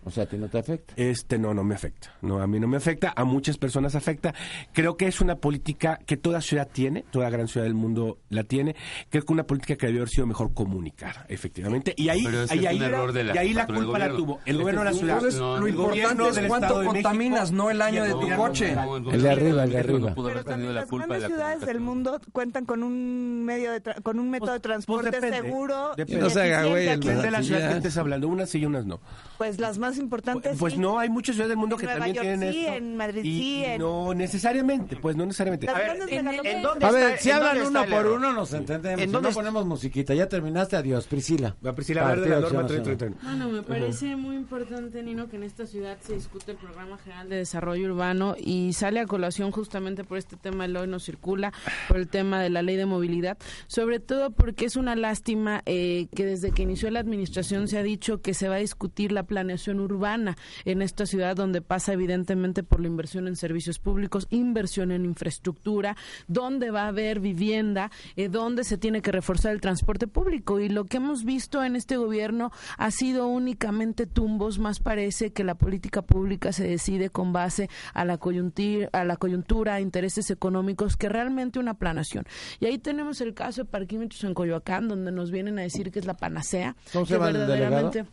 [0.05, 0.93] O sea, ¿a ti no te afecta?
[0.97, 2.13] Este no, no me afecta.
[2.21, 4.33] No, a mí no me afecta, a muchas personas afecta.
[4.73, 8.43] Creo que es una política que toda ciudad tiene, toda gran ciudad del mundo la
[8.43, 8.75] tiene.
[9.09, 11.93] Creo que una política que debió haber sido mejor comunicada, efectivamente.
[11.97, 14.09] Y ahí, Pero ahí, es ahí, un error de la y ahí la culpa la
[14.09, 15.15] tuvo el Este gobierno de la ciudad.
[15.17, 18.75] Entonces, lo importante es cuánto de contaminas, no el año de tu coche.
[18.75, 20.13] No, El de arriba, el de no arriba.
[20.15, 22.65] pudo haber Pero también tenido la las culpa de grandes la ciudades del mundo cuentan
[22.65, 25.91] con un medio de tra- con un método de Pues- transporte pues depende, seguro.
[25.97, 26.85] no se haga, güey.
[26.85, 28.99] Depende de la ciudad que estés hablando, unas sí y unas no.
[29.41, 30.79] Pues las más importantes Pues sí.
[30.79, 32.73] no, hay muchas ciudades del mundo En que Nueva también York tienen sí, esto.
[32.77, 35.67] en Madrid y sí, en- No necesariamente, pues no necesariamente.
[35.67, 38.05] A ver, ¿en- en dónde A ver, está- si en hablan dónde uno el por
[38.11, 39.01] uno nos entendemos.
[39.01, 40.13] ¿En Si dónde no es- ponemos musiquita.
[40.13, 41.55] Ya terminaste, adiós, Priscila.
[41.65, 43.15] Va, Priscila, hablar de la norma Acción 333.
[43.15, 43.37] Nacional.
[43.47, 47.27] Bueno, me parece muy importante, Nino, que en esta ciudad se discute el Programa General
[47.27, 51.51] de Desarrollo Urbano y sale a colación justamente por este tema del hoy no circula,
[51.87, 56.07] por el tema de la ley de movilidad, sobre todo porque es una lástima eh,
[56.15, 59.23] que desde que inició la administración se ha dicho que se va a discutir la
[59.31, 64.91] planeación urbana en esta ciudad donde pasa evidentemente por la inversión en servicios públicos, inversión
[64.91, 65.95] en infraestructura,
[66.27, 70.59] donde va a haber vivienda, eh, donde se tiene que reforzar el transporte público.
[70.59, 75.45] Y lo que hemos visto en este gobierno ha sido únicamente tumbos, más parece que
[75.45, 80.29] la política pública se decide con base a la coyuntura, a la coyuntura, a intereses
[80.29, 82.25] económicos, que realmente una planación.
[82.59, 85.99] Y ahí tenemos el caso de parquímetros en Coyoacán, donde nos vienen a decir que
[85.99, 86.75] es la panacea.
[86.91, 88.05] ¿Cómo se el verdaderamente-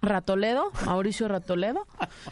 [0.00, 1.86] Ratoledo, Mauricio Ratoledo,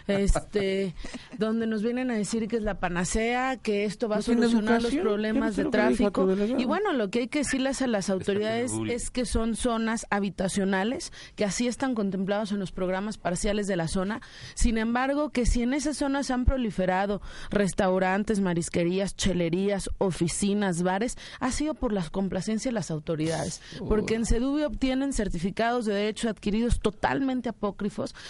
[0.07, 0.95] este,
[1.39, 4.43] donde nos vienen a decir que es la panacea, que esto va a ¿No tiene
[4.43, 6.29] solucionar los problemas de tráfico.
[6.57, 11.13] Y bueno, lo que hay que decirles a las autoridades es que son zonas habitacionales,
[11.35, 14.21] que así están contemplados en los programas parciales de la zona.
[14.55, 21.51] Sin embargo, que si en esas zonas han proliferado restaurantes, marisquerías, chelerías, oficinas, bares, ha
[21.51, 23.61] sido por las complacencias de las autoridades.
[23.89, 27.49] Porque en Sedubi obtienen certificados de derechos adquiridos totalmente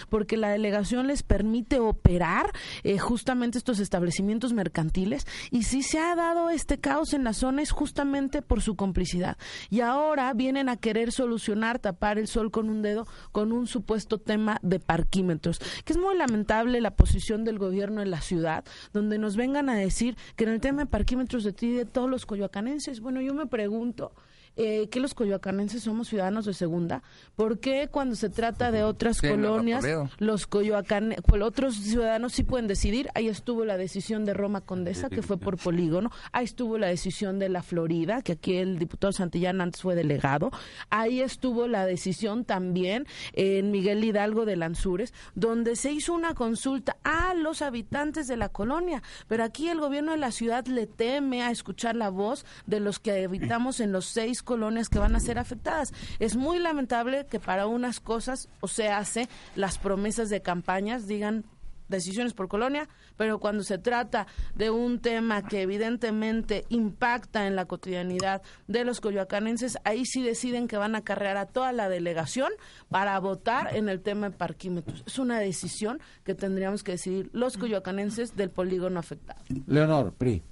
[0.09, 5.27] porque la delegación les permite operar eh, justamente estos establecimientos mercantiles.
[5.51, 9.37] Y si se ha dado este caos en la zona es justamente por su complicidad.
[9.71, 14.19] Y ahora vienen a querer solucionar, tapar el sol con un dedo, con un supuesto
[14.19, 15.59] tema de parquímetros.
[15.85, 19.77] Que es muy lamentable la posición del gobierno en la ciudad, donde nos vengan a
[19.77, 23.01] decir que en el tema de parquímetros de ti de todos los coyoacanenses.
[23.01, 24.13] Bueno, yo me pregunto.
[24.59, 27.03] Eh, que los coyoacanenses somos ciudadanos de segunda,
[27.35, 29.85] ¿por qué cuando se trata de otras Sí, colonias
[30.19, 33.09] los coyoacanes, pues, otros ciudadanos sí pueden decidir.
[33.15, 36.11] Ahí estuvo la decisión de Roma Condesa, que fue por polígono.
[36.33, 40.51] Ahí estuvo la decisión de la Florida, que aquí el diputado Santillán antes fue delegado.
[40.89, 46.97] Ahí estuvo la decisión también en Miguel Hidalgo de Lanzures, donde se hizo una consulta
[47.05, 49.03] a los habitantes de la colonia.
[49.29, 52.99] Pero aquí el gobierno de la ciudad le teme a escuchar la voz de los
[52.99, 55.93] que habitamos en los seis colonias que van a ser afectadas.
[56.19, 61.45] Es muy lamentable que para unas cosas se hace las promesas de campañas digan
[61.89, 67.67] decisiones por colonia, pero cuando se trata de un tema que evidentemente impacta en la
[67.67, 72.51] cotidianidad de los coyoacanenses, ahí sí deciden que van a carrear a toda la delegación
[72.89, 75.03] para votar en el tema de parquímetros.
[75.07, 79.41] Es una decisión que tendríamos que decidir los coyoacanenses del polígono afectado.
[79.67, 80.43] Leonor, PRI.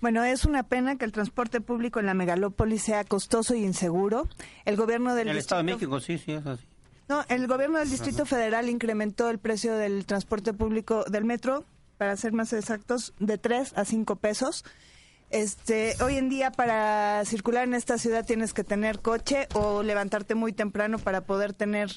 [0.00, 4.28] Bueno, es una pena que el transporte público en la megalópolis sea costoso y inseguro.
[4.64, 6.64] El gobierno del el Estado de Distrito- México, sí, sí, es así.
[7.08, 11.64] No, el gobierno del Distrito Federal incrementó el precio del transporte público del metro,
[11.98, 14.64] para ser más exactos, de 3 a 5 pesos.
[15.30, 20.34] Este, hoy en día para circular en esta ciudad tienes que tener coche o levantarte
[20.34, 21.90] muy temprano para poder tener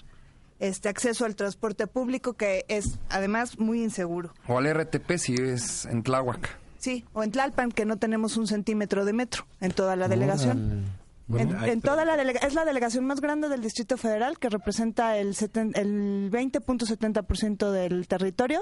[0.60, 4.34] este acceso al transporte público que es además muy inseguro.
[4.48, 6.58] O al RTP si es en Tláhuac.
[6.80, 10.86] Sí, o en Tlalpan que no tenemos un centímetro de metro en toda la delegación.
[11.28, 15.16] Bueno, En, toda la delega- es la delegación más grande del Distrito Federal que representa
[15.18, 18.62] el, seten- el 20.70% del territorio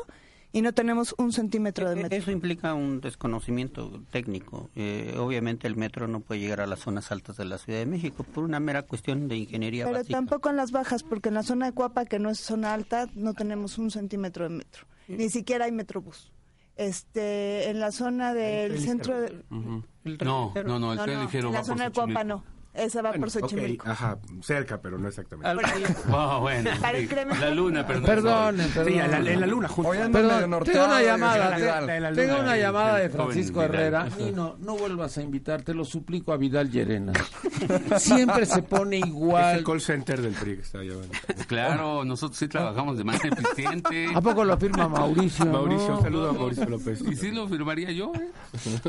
[0.52, 2.18] y no tenemos un centímetro de E- metro.
[2.18, 4.70] Eso implica un desconocimiento técnico.
[4.76, 7.86] Eh, obviamente el metro no puede llegar a las zonas altas de la Ciudad de
[7.86, 10.18] México por una mera cuestión de ingeniería Pero básica.
[10.18, 13.08] tampoco en las bajas, porque en la zona de Cuapa, que no es zona alta,
[13.14, 14.86] no tenemos un centímetro de metro.
[15.08, 16.32] Ni siquiera hay metrobús.
[16.78, 19.44] Este, en la zona del centro de...
[19.50, 22.57] No, no, no, el tren ligero en va la por zona de Cuapa no.
[22.78, 23.90] Esa va por Xochimilco.
[23.90, 25.50] ajá, cerca, pero no exactamente.
[25.50, 25.58] Al-
[26.12, 28.16] Oh, bueno, Para incrementar- la luna, Perdón, sol.
[28.16, 28.58] perdón.
[28.88, 32.44] Sí, en la, en la luna, medio Perdón, tengo una llamada, de la tengo luna.
[32.44, 33.62] una llamada de El joven Francisco.
[33.64, 34.08] Herrera.
[34.18, 37.14] Nino, no vuelvas a invitar, te lo suplico a Vidal Llerena.
[37.98, 39.58] Siempre se pone Es igual.
[39.60, 41.10] el call center del PRI que está llevando.
[41.48, 44.08] Claro, nosotros sí trabajamos de manera eficiente.
[44.14, 45.46] ¿A poco lo firma Mauricio?
[45.46, 45.98] Mauricio, no?
[45.98, 47.02] un saludo a Mauricio López.
[47.02, 48.30] Y sí lo firmaría yo, ¿eh?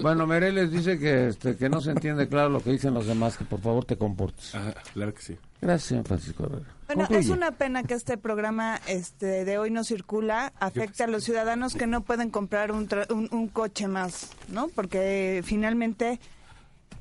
[0.03, 3.37] Bueno, Mereles dice que, este, que no se entiende claro lo que dicen los demás,
[3.37, 4.55] que por favor te comportes.
[4.55, 5.37] Ajá, claro que sí.
[5.61, 6.67] Gracias, señor Francisco Herrera.
[6.87, 7.21] Bueno, Concluye.
[7.21, 11.75] es una pena que este programa este, de hoy no circula, afecte a los ciudadanos
[11.75, 14.69] que no pueden comprar un, tra- un, un coche más, ¿no?
[14.69, 16.21] Porque finalmente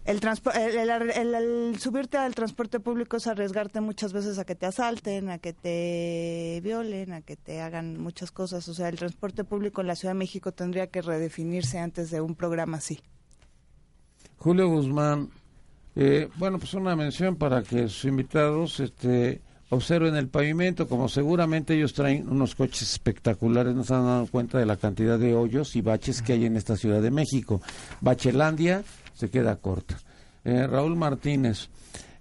[0.06, 0.20] el,
[0.56, 5.30] el- el- el subirte al transporte público es arriesgarte muchas veces a que te asalten,
[5.30, 8.68] a que te violen, a que te hagan muchas cosas.
[8.68, 12.22] O sea, el transporte público en la Ciudad de México tendría que redefinirse antes de
[12.22, 13.00] un programa así.
[14.38, 15.30] Julio Guzmán,
[15.98, 21.76] eh, bueno, pues una mención para que sus invitados este, observen el pavimento, como seguramente
[21.76, 25.76] ellos traen unos coches espectaculares, no se han dado cuenta de la cantidad de hoyos
[25.76, 27.62] y baches que hay en esta Ciudad de México.
[28.00, 28.84] Bachelandia
[29.14, 29.98] se queda corta.
[30.46, 31.70] Eh, Raúl Martínez,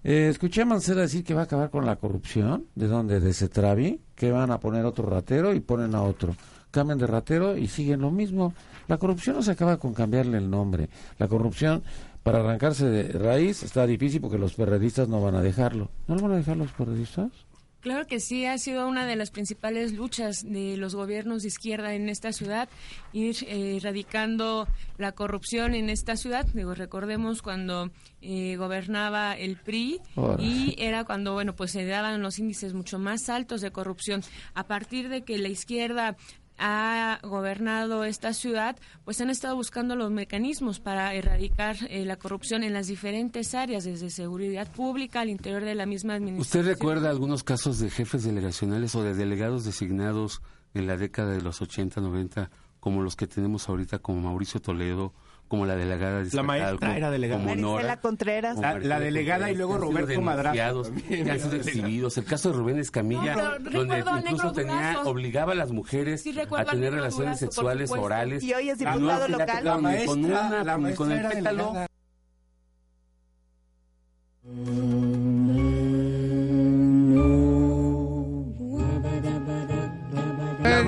[0.03, 3.21] eh, escuché a Mancera decir que va a acabar con la corrupción, ¿de dónde?
[3.21, 6.35] De Cetravi, que van a poner otro ratero y ponen a otro.
[6.71, 8.55] Cambian de ratero y siguen lo mismo.
[8.89, 10.89] La corrupción no se acaba con cambiarle el nombre.
[11.19, 11.83] La corrupción,
[12.27, 15.93] para arrancarse de raíz, está difícil porque los perredistas no van a dejarlo.
[16.09, 17.31] ¿No lo van a dejar los perredistas?
[17.79, 21.95] Claro que sí, ha sido una de las principales luchas de los gobiernos de izquierda
[21.95, 22.69] en esta ciudad,
[23.13, 24.67] ir eh, erradicando
[24.99, 26.45] la corrupción en esta ciudad.
[26.53, 30.43] Digo, recordemos cuando eh, gobernaba el PRI Ahora.
[30.43, 34.23] y era cuando, bueno, pues se daban los índices mucho más altos de corrupción.
[34.55, 36.17] A partir de que la izquierda
[36.59, 42.63] ha gobernado esta ciudad, pues han estado buscando los mecanismos para erradicar eh, la corrupción
[42.63, 46.61] en las diferentes áreas, desde seguridad pública al interior de la misma administración.
[46.63, 50.43] ¿Usted recuerda algunos casos de jefes delegacionales o de delegados designados
[50.75, 55.13] en la década de los 80, 90, como los que tenemos ahorita, como Mauricio Toledo,
[55.49, 57.39] como la delegada de La maestra era delegada.
[57.41, 58.55] como Marisela Nora, Contreras.
[58.57, 62.19] como La- la delegada Contreras, y luego Roberto Madrazo que han sido exhibidos.
[62.19, 63.99] El caso de Rubén Escamilla, No, donde
[64.31, 65.11] incluso tenía, Durazo.
[65.11, 68.43] obligaba a las mujeres Sí, a tener relaciones Durazo, sexuales orales.
[68.43, 69.65] Y hoy es no diputado le local.
[69.65, 70.17] La ni con maestra-
[70.49, 71.65] una, la con el maestra pétalo.
[71.65, 71.87] delegada.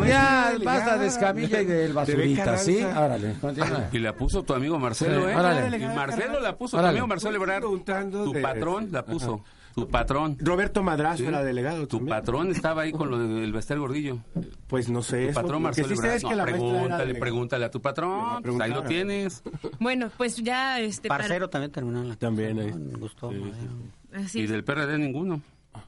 [0.07, 0.48] Ya,
[0.97, 2.83] de escamilla y del De basurita, ¿sí?
[2.83, 3.89] Órale, continúa.
[3.93, 5.35] Y la puso tu amigo Marcelo, ¿eh?
[5.37, 5.77] órale.
[5.77, 6.91] Y Marcelo la puso, tu Órale.
[6.99, 7.59] amigo Marcelo Ebrard.
[7.61, 9.45] Preguntando Tu de- patrón la puso.
[9.75, 10.37] Tu patrón.
[10.41, 11.27] Roberto Madrazo Sí.
[11.27, 11.87] era delegado.
[11.87, 12.17] Tu también.
[12.17, 14.19] patrón estaba ahí con lo del Bester Gordillo.
[14.67, 15.25] Pues no sé.
[15.25, 16.17] Tu eso, patrón lo que Marcelo sí sé Ebrard.
[16.17, 17.21] es que No, la maestra era pregúntale, delegada.
[17.21, 18.43] pregúntale a tu patrón.
[18.43, 19.43] pues ahí lo tienes.
[19.79, 22.73] Bueno, pues ya este para- Parcero también terminó en la También ahí.
[22.73, 23.31] Me gustó.
[23.31, 24.25] Sí, Madero.
[24.25, 24.51] así Y es.
[24.51, 25.43] del PRD ninguno.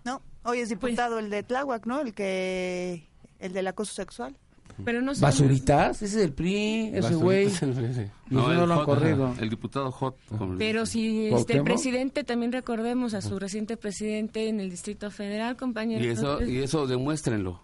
[0.05, 2.01] No, hoy es diputado el de Tláhuac, ¿no?
[2.01, 3.09] El que
[3.41, 4.37] el del acoso sexual.
[4.85, 6.03] Pero no ¿Basuritas?
[6.03, 7.49] Ese es el PRI, ese güey.
[8.31, 9.35] Y No, no el lo han Hot, corrido.
[9.41, 10.17] El diputado Hot.
[10.57, 15.57] Pero si este, el presidente, también recordemos a su reciente presidente en el Distrito Federal,
[15.57, 16.05] compañero.
[16.05, 17.61] Y eso, y eso demuéstrenlo.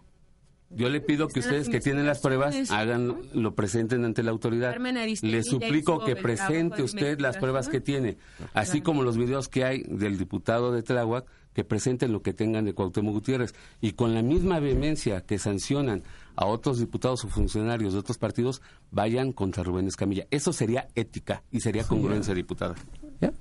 [0.70, 4.76] Yo le pido que ustedes que tienen las pruebas hagan lo presenten ante la autoridad.
[5.22, 8.18] Le suplico que presente usted las pruebas que tiene,
[8.52, 12.66] así como los videos que hay del diputado de Tláhuac, que presenten lo que tengan
[12.66, 16.02] de Cuauhtémoc Gutiérrez y con la misma vehemencia que sancionan
[16.36, 20.26] a otros diputados o funcionarios de otros partidos, vayan contra Rubén Escamilla.
[20.30, 22.74] Eso sería ética y sería congruencia diputada.
[23.20, 23.32] ¿Ya?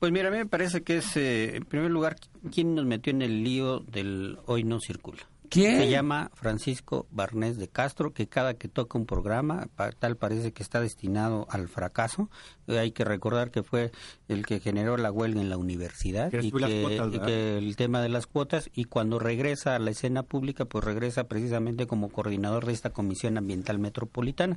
[0.00, 2.16] Pues mira, a mí me parece que es, eh, en primer lugar,
[2.52, 5.29] ¿quién nos metió en el lío del hoy no circula?
[5.50, 5.78] ¿Quién?
[5.78, 10.62] Se llama Francisco Barnés de Castro, que cada que toca un programa, tal parece que
[10.62, 12.30] está destinado al fracaso.
[12.68, 13.90] Eh, hay que recordar que fue
[14.28, 18.00] el que generó la huelga en la universidad y que, cuotas, y que el tema
[18.00, 22.64] de las cuotas y cuando regresa a la escena pública, pues regresa precisamente como coordinador
[22.64, 24.56] de esta Comisión Ambiental Metropolitana,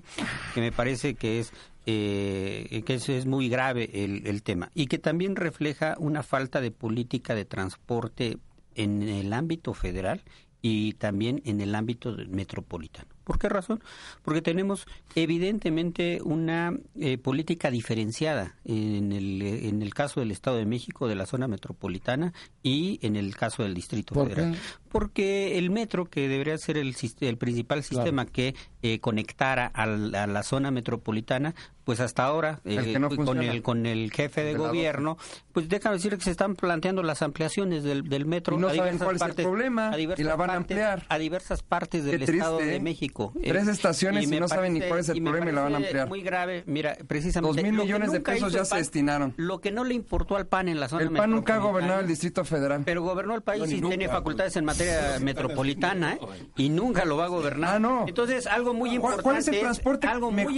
[0.53, 1.53] que me parece que es
[1.87, 6.61] eh, que es, es muy grave el, el tema y que también refleja una falta
[6.61, 8.37] de política de transporte
[8.75, 10.21] en el ámbito federal
[10.65, 13.09] y también en el ámbito metropolitano.
[13.25, 13.83] ¿Por qué razón?
[14.21, 20.65] Porque tenemos evidentemente una eh, política diferenciada en el, en el caso del Estado de
[20.65, 24.55] México, de la zona metropolitana y en el caso del Distrito Federal.
[24.93, 28.53] Porque el metro, que debería ser el, el principal sistema que
[28.83, 34.43] eh, conectara a la, zona metropolitana, pues hasta ahora eh, con, el, con el jefe
[34.43, 35.17] de gobierno,
[35.53, 38.57] pues déjame decir que se están planteando las ampliaciones del, del metro.
[38.57, 41.05] Y no saben cuál es el problema y la van a ampliar.
[41.07, 43.33] A diversas partes del Estado de México.
[43.41, 46.07] Tres estaciones y, no saben ni cuál es el problema y la van a ampliar.
[46.09, 47.61] Muy grave, mira, precisamente.
[47.61, 49.33] Dos mil millones de pesos ya se destinaron.
[49.37, 52.01] Lo que no le importó al PAN en la zona El PAN nunca ha gobernado
[52.01, 52.83] el Distrito Federal.
[52.85, 54.82] Pero gobernó el país y tiene facultades en materia
[55.21, 56.19] metropolitana ¿eh?
[56.57, 57.75] y nunca lo va a gobernar.
[57.75, 58.05] Ah, no.
[58.07, 60.07] Entonces, algo muy importante ¿Cuál es el transporte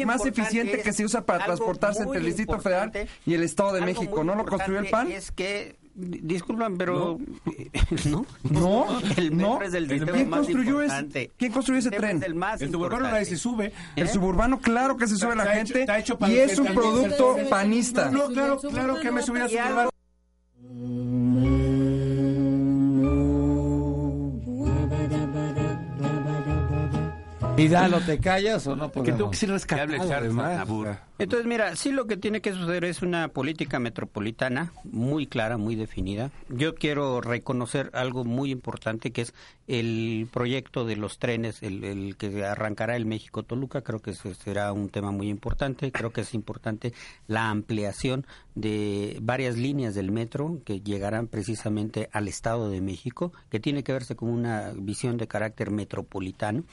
[0.06, 2.92] más eficiente que se usa para transportarse entre el Distrito Federal
[3.26, 4.24] y el Estado de México?
[4.24, 5.12] ¿No lo construyó el PAN?
[5.12, 7.20] Es que disculpan, pero
[8.06, 12.22] no, no, el metro es el ¿Quién construyó ese, ¿Quién construyó ese tren?
[12.22, 13.72] el, más el suburbano nadie se sube.
[13.96, 15.86] El suburbano claro que se sube la gente
[16.28, 18.10] y es un producto panista.
[18.12, 19.90] No, claro, claro que me subí a suburbano.
[27.56, 28.92] Vidal, ¿te callas o no?
[28.92, 30.68] Que tengo que ser rescatable, además.
[31.18, 35.76] Entonces, mira, sí lo que tiene que suceder es una política metropolitana muy clara, muy
[35.76, 36.30] definida.
[36.50, 39.34] Yo quiero reconocer algo muy importante que es
[39.68, 43.82] el proyecto de los trenes, el, que arrancará el México-Toluca.
[43.82, 45.92] Creo que será un tema muy importante.
[45.92, 46.92] Creo que es importante
[47.28, 53.60] la ampliación de varias líneas del metro que llegarán precisamente al Estado de México, que
[53.60, 56.64] tiene que verse con una visión de carácter metropolitano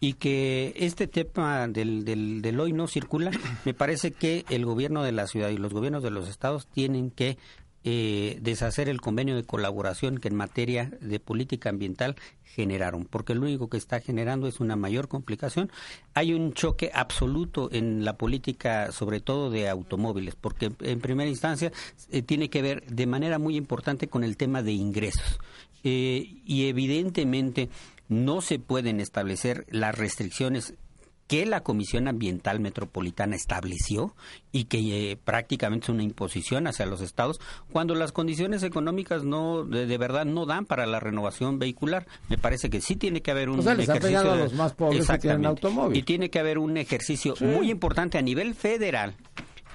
[0.00, 3.30] y que este tema del, del, del hoy no circula,
[3.64, 6.68] me parece parece que el gobierno de la ciudad y los gobiernos de los estados
[6.68, 7.38] tienen que
[7.82, 13.40] eh, deshacer el convenio de colaboración que en materia de política ambiental generaron, porque lo
[13.40, 15.72] único que está generando es una mayor complicación.
[16.14, 21.72] Hay un choque absoluto en la política, sobre todo de automóviles, porque en primera instancia
[22.12, 25.40] eh, tiene que ver de manera muy importante con el tema de ingresos.
[25.82, 27.70] Eh, y evidentemente
[28.08, 30.74] no se pueden establecer las restricciones
[31.30, 34.16] que la Comisión Ambiental Metropolitana estableció
[34.50, 37.40] y que eh, prácticamente es una imposición hacia los estados
[37.70, 42.08] cuando las condiciones económicas no de, verdad no dan para la renovación vehicular.
[42.28, 45.96] Me parece que sí tiene que haber un ejercicio los más pobres que tienen automóvil.
[45.96, 49.14] Y tiene que haber un ejercicio muy importante a nivel federal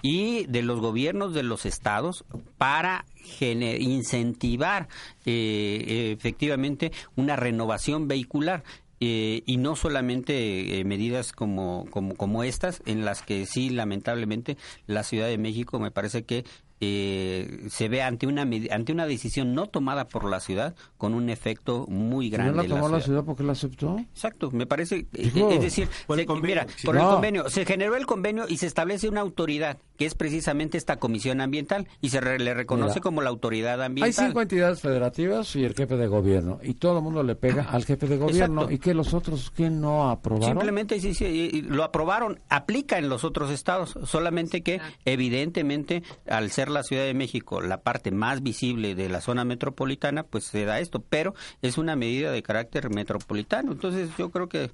[0.01, 2.25] y de los gobiernos de los estados
[2.57, 3.05] para
[3.39, 4.87] incentivar
[5.25, 8.63] eh, efectivamente una renovación vehicular.
[8.99, 14.57] Eh, y no solamente eh, medidas como, como, como estas, en las que sí, lamentablemente,
[14.87, 16.45] la Ciudad de México me parece que
[16.81, 21.29] eh, se ve ante una ante una decisión no tomada por la ciudad con un
[21.29, 22.51] efecto muy grande.
[22.53, 23.97] ¿No la tomó la ciudad, porque la aceptó?
[23.97, 28.45] Exacto, me parece, es decir, por el mira, por el convenio, se generó el convenio
[28.47, 32.99] y se establece una autoridad que es precisamente esta comisión ambiental y se le reconoce
[32.99, 34.07] como la autoridad ambiental.
[34.07, 37.63] Hay cinco entidades federativas y el jefe de gobierno y todo el mundo le pega
[37.63, 40.49] al jefe de gobierno y que los otros que no aprobaron.
[40.49, 46.64] Simplemente sí, sí, lo aprobaron, aplica en los otros estados, solamente que evidentemente al ser
[46.69, 50.79] la Ciudad de México la parte más visible de la zona metropolitana, pues se da
[50.79, 53.71] esto, pero es una medida de carácter metropolitano.
[53.71, 54.71] Entonces yo creo que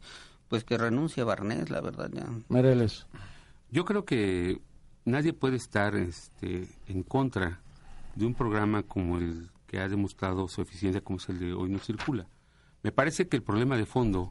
[0.48, 2.10] pues que renuncia Barnés, la verdad.
[2.14, 2.28] Ya.
[2.50, 3.08] Mereles.
[3.70, 4.60] Yo creo que
[5.06, 7.62] nadie puede estar este, en contra
[8.16, 11.70] de un programa como el que ha demostrado su eficiencia como es el de Hoy
[11.70, 12.28] no circula.
[12.84, 14.30] Me parece que el problema de fondo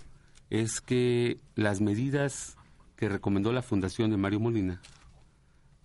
[0.51, 2.59] es que las medidas
[2.97, 4.83] que recomendó la Fundación de Mario Molina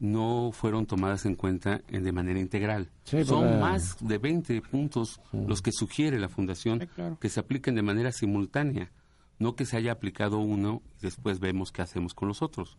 [0.05, 2.89] no fueron tomadas en cuenta de manera integral.
[3.03, 6.87] Son más de 20 puntos los que sugiere la Fundación
[7.19, 8.91] que se apliquen de manera simultánea,
[9.39, 12.77] no que se haya aplicado uno y después vemos qué hacemos con los otros.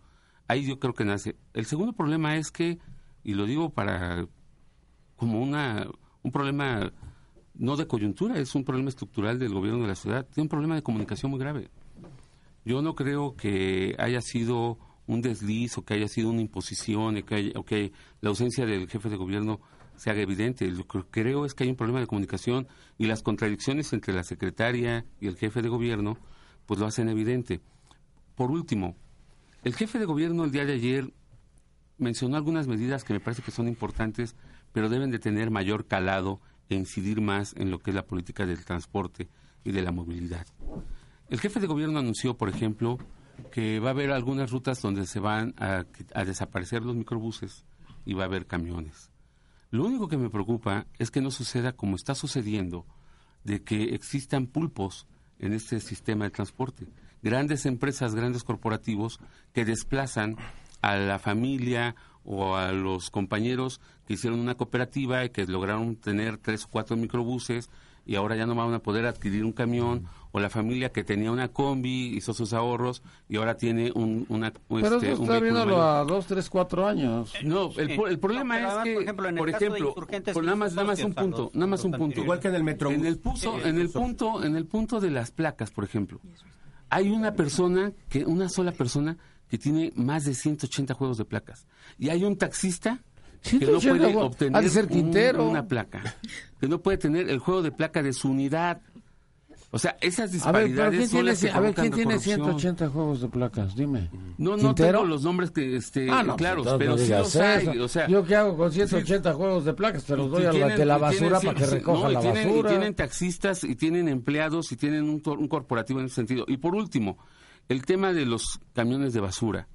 [0.49, 1.37] Ahí yo creo que nace.
[1.55, 2.79] El segundo problema es que,
[3.25, 4.27] y lo digo para
[5.17, 5.89] como una,
[6.23, 6.93] un problema
[7.55, 10.75] no de coyuntura, es un problema estructural del gobierno de la ciudad, tiene un problema
[10.75, 11.71] de comunicación muy grave.
[12.65, 17.16] Yo no creo que haya sido un desliz o que haya sido una imposición
[17.55, 19.61] o que, la ausencia del jefe de gobierno
[19.97, 20.66] se haga evidente.
[20.71, 24.25] Lo que creo es que hay un problema de comunicación y las contradicciones entre la
[24.25, 26.19] secretaria y el jefe de gobierno
[26.66, 27.61] pues lo hacen evidente.
[28.35, 28.97] Por último,
[29.62, 31.12] el jefe de gobierno el día de ayer
[31.99, 34.35] mencionó algunas medidas que me parece que son importantes,
[34.73, 38.45] pero deben de tener mayor calado e incidir más en lo que es la política
[38.45, 39.29] del transporte
[39.64, 40.47] y de la movilidad.
[41.31, 42.99] El jefe de gobierno anunció, por ejemplo,
[43.51, 45.85] que va a haber algunas rutas donde se van a,
[46.25, 47.64] desaparecer los microbuses
[48.05, 49.11] y va a haber camiones.
[49.70, 52.87] Lo único que me preocupa es que no suceda como está sucediendo,
[53.45, 55.07] de que existan pulpos
[55.39, 56.87] en este sistema de transporte.
[57.22, 59.18] grandes empresas, grandes corporativos
[59.53, 60.37] que desplazan
[60.82, 66.39] a la familia o a los compañeros que hicieron una cooperativa y que lograron tener
[66.39, 67.70] tres o cuatro microbuses
[68.07, 71.31] y ahora ya no van a poder adquirir un camión o la familia que tenía
[71.33, 75.83] una combi hizo sus ahorros y ahora tiene un una pero este, eso está viéndolo
[75.83, 77.33] a dos tres cuatro años.
[77.43, 77.97] No el, Sí.
[77.97, 79.95] pro- el problema No, es además, que por ejemplo, en por ejemplo
[80.35, 82.21] por nada más nada más un punto los- nada más un punto.
[82.21, 82.91] Igual que en el metro.
[82.91, 86.21] en el punto en el punto en el punto de las placas por ejemplo.
[86.91, 89.17] Hay una persona que una sola persona
[89.49, 91.67] que tiene más de 180 juegos de placas.
[91.99, 93.01] Y hay un taxista
[93.51, 95.49] que no 180 puede obtener Ha de ser un- Quintero.
[95.49, 96.16] una placa
[96.61, 98.80] que no puede tener el juego de placa de su unidad
[99.72, 102.05] o sea esas A ver, disparidades ¿quién son tiene, las que a ver, ¿quién tiene
[102.14, 102.36] corrupción.
[102.36, 103.74] 180 juegos de placas?
[103.74, 104.11] Dime.
[104.38, 104.99] No, no ¿Quintero?
[105.01, 107.88] tengo los nombres que, este, Ah, no, claros, entonces pero no sí los hay, o
[107.88, 108.07] sea...
[108.07, 110.97] Yo qué hago con 180 juegos de placas, te los doy a la de la
[110.97, 112.70] tienen- basura sí, para que sí, recoja no, la tienen, y basura.
[112.70, 116.44] tienen taxistas y tienen empleados y tienen un, un corporativo en ese sentido.
[116.49, 117.18] Y por último,
[117.68, 119.68] el tema de los camiones de basura.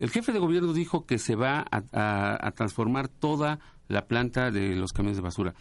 [0.00, 4.50] El jefe de gobierno dijo que se va a, a- a transformar toda la planta
[4.50, 5.54] de los camiones de basura.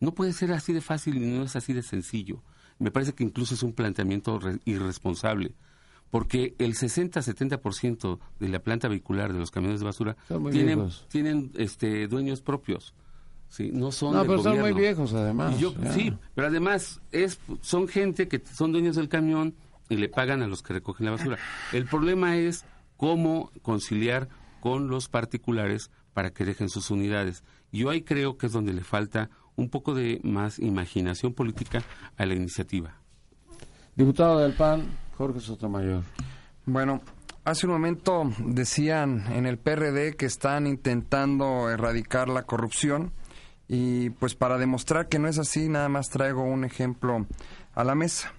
[0.00, 2.42] No puede ser así de fácil y no es así de sencillo.
[2.78, 5.54] Me parece que incluso es un planteamiento re- irresponsable.
[6.10, 11.06] Porque el 60-70% de la planta vehicular de los camiones de basura tienen, viejos.
[11.08, 12.94] tienen este, dueños propios.
[13.48, 15.58] Sí, no son No, del pero son muy viejos además.
[15.58, 19.54] Yo- sí, pero además es son gente que son dueños del camión
[19.88, 21.38] y le pagan a los que recogen la basura.
[21.72, 22.64] El problema es
[23.04, 24.30] cómo conciliar
[24.60, 27.44] con los particulares para que dejen sus unidades.
[27.70, 31.82] Yo ahí creo que es donde le falta un poco de más imaginación política
[32.16, 32.96] a la iniciativa.
[33.94, 34.86] Diputado del PAN,
[35.18, 36.02] Jorge Sotomayor.
[36.64, 37.02] Bueno,
[37.44, 43.12] hace un momento decían en el PRD que están intentando erradicar la corrupción
[43.68, 47.26] y pues para demostrar que no es así, nada más traigo un ejemplo
[47.74, 48.32] a la mesa.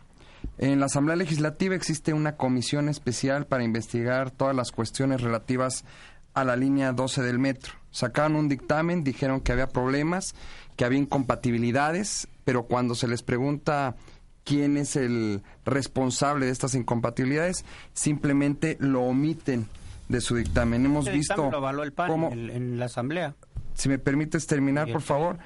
[0.57, 5.83] En la Asamblea Legislativa existe una comisión especial para investigar todas las cuestiones relativas
[6.33, 7.73] a la línea 12 del metro.
[7.91, 10.33] Sacaron un dictamen, dijeron que había problemas,
[10.75, 13.95] que había incompatibilidades, pero cuando se les pregunta
[14.43, 19.67] quién es el responsable de estas incompatibilidades, simplemente lo omiten
[20.07, 20.85] de su dictamen.
[20.85, 23.35] Hemos Ese visto dictamen lo avaló el PAN cómo, en, en la asamblea.
[23.73, 25.37] si me permites terminar, por favor,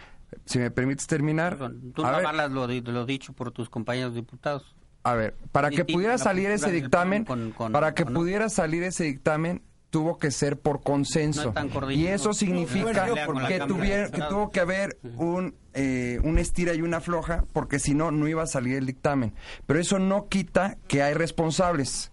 [0.46, 1.58] si me permites terminar.
[1.96, 4.76] Tú A no ver, lo, lo dicho por tus compañeros diputados.
[5.04, 8.84] A ver, para que pudiera salir ese dictamen, PAN con- con- para que pudiera salir
[8.84, 11.52] ese dictamen, tuvo que ser por consenso.
[11.56, 13.16] No y eso significa No,
[13.48, 17.96] que, tuviera- que tuvo que haber un, eh, un estira y una floja, porque si
[17.96, 19.34] no, no iba a salir el dictamen.
[19.66, 22.12] Pero eso no quita que hay responsables.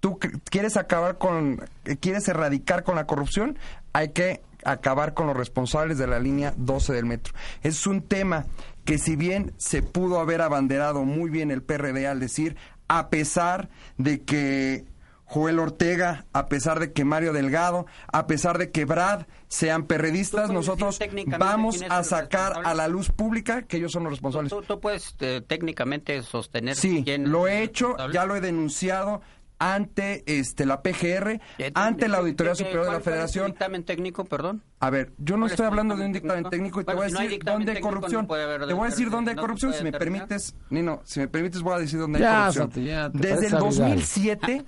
[0.00, 0.18] Tú
[0.50, 3.56] quieres acabar con, eh, quieres erradicar con la corrupción,
[3.92, 7.34] hay que acabar con los responsables de la línea 12 del metro.
[7.62, 8.46] Es un tema
[8.86, 12.56] que si bien se pudo haber abanderado muy bien el PRD al decir,
[12.88, 13.68] a pesar
[13.98, 14.86] de que
[15.24, 20.46] Joel Ortega, a pesar de que Mario Delgado, a pesar de que Brad sean perredistas,
[20.46, 20.98] ¿Tú puedes nosotros
[21.36, 24.50] vamos a sacar a la luz pública que ellos son los responsables.
[24.50, 29.20] ¿Tú, tú puedes eh, técnicamente sostener Sí, quién lo he hecho, ya lo he denunciado
[29.58, 31.40] ante este la PGR,
[31.74, 33.46] ante la ¿qué- Auditoría Superior de la cuál es Federación.
[33.48, 34.62] dictamen técnico, perdón?
[34.80, 37.06] A ver, yo no ¿Cuál es estoy hablando de un dictamen técnico y te voy
[37.06, 38.26] a si no hay decir dónde hay corrupción.
[38.26, 41.74] te voy a decir dónde hay corrupción, si me permites, Nino, si me permites voy
[41.74, 42.70] a decir dónde hay corrupción.
[43.14, 43.60] Desde el parece a Vidal.
[43.60, 44.64] 2007,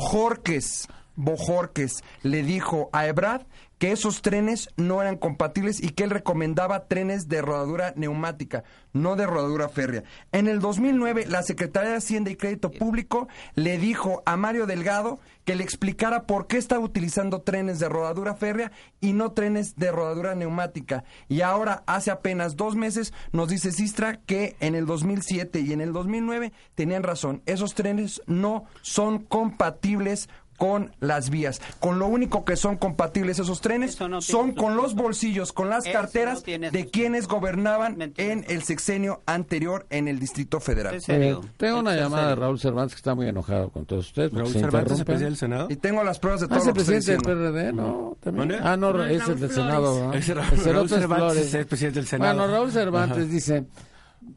[0.00, 3.42] Bojorques, Bojorques le dijo a Ebrad
[3.78, 9.16] que esos trenes no eran compatibles y que él recomendaba trenes de rodadura neumática, no
[9.16, 10.04] de rodadura férrea.
[10.32, 15.20] En el 2009, la Secretaría de Hacienda y Crédito Público le dijo a Mario Delgado
[15.44, 19.92] que le explicara por qué estaba utilizando trenes de rodadura férrea y no trenes de
[19.92, 21.04] rodadura neumática.
[21.28, 25.80] Y ahora, hace apenas dos meses, nos dice Sistra que en el 2007 y en
[25.80, 27.42] el 2009 tenían razón.
[27.46, 31.60] Esos trenes no son compatibles con las vías.
[31.80, 35.84] Con lo único que son compatibles esos trenes no son con los bolsillos, con las
[35.84, 36.90] carteras no de sustento.
[36.92, 38.32] quienes gobernaban Mentira.
[38.32, 41.00] en el sexenio anterior en el Distrito Federal.
[41.08, 42.34] Eh, tengo una ¿En llamada de?
[42.36, 44.32] Raúl Cervantes que está muy enojado con todos ustedes.
[44.32, 45.66] Raúl se Cervantes, presidente del Senado.
[45.70, 47.22] Y tengo las pruebas de Ah, todo es lo el que presidente del.
[47.22, 48.16] PRD, ¿no?
[48.62, 49.50] Ah, no, es el del.
[49.50, 50.12] Senado.
[50.12, 51.36] El Raúl, Cervantes Flores.
[51.46, 52.34] es el presidente del Senado.
[52.38, 53.26] Bueno, Raúl Cervantes Ajá.
[53.26, 53.64] dice,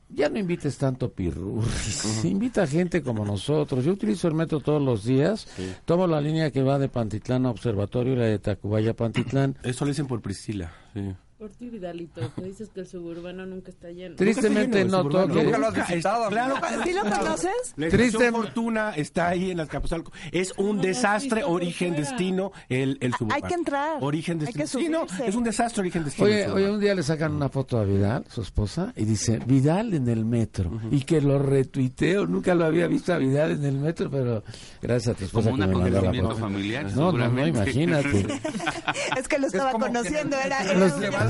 [0.10, 3.86] ya no invites tanto pirurris, invita gente como nosotros.
[3.86, 5.48] Yo utilizo el metro todos los días,
[5.86, 9.58] tomo la línea que va de Pantitlán a Observatorio y la de Tacubaya a Pantitlán.
[9.64, 10.74] Eso lo dicen por Priscila.
[10.94, 11.14] Sí.
[11.40, 14.18] Por ti, Vidalito, que dices que el suburbano nunca está lleno.
[14.18, 15.42] Tristemente noto que...
[15.46, 16.28] Nunca lo has visitado.
[16.28, 17.74] Claro, ¿Sí lo conoces?
[17.78, 20.12] La Triste- Fortuna está ahí en Azcapotzalco.
[20.34, 23.42] Es un No, no desastre, origen, destino, el, el suburbano.
[23.42, 23.98] Hay que entrar.
[24.02, 24.64] Origen, Hay destino.
[24.66, 25.28] que sí, no, subirse.
[25.30, 26.28] es un desastre, origen, destino.
[26.28, 29.94] Oye, oye, un día le sacan una foto a Vidal, su esposa, y dice, Vidal
[29.94, 30.70] en el metro.
[30.92, 34.44] Y que lo retuiteo, nunca lo había visto a Vidal en el metro, pero
[34.82, 38.28] gracias a tu esposa Como un acontecimiento familiar, No, no, no, imagínate.
[39.18, 41.29] Es que lo estaba conociendo, que- era, era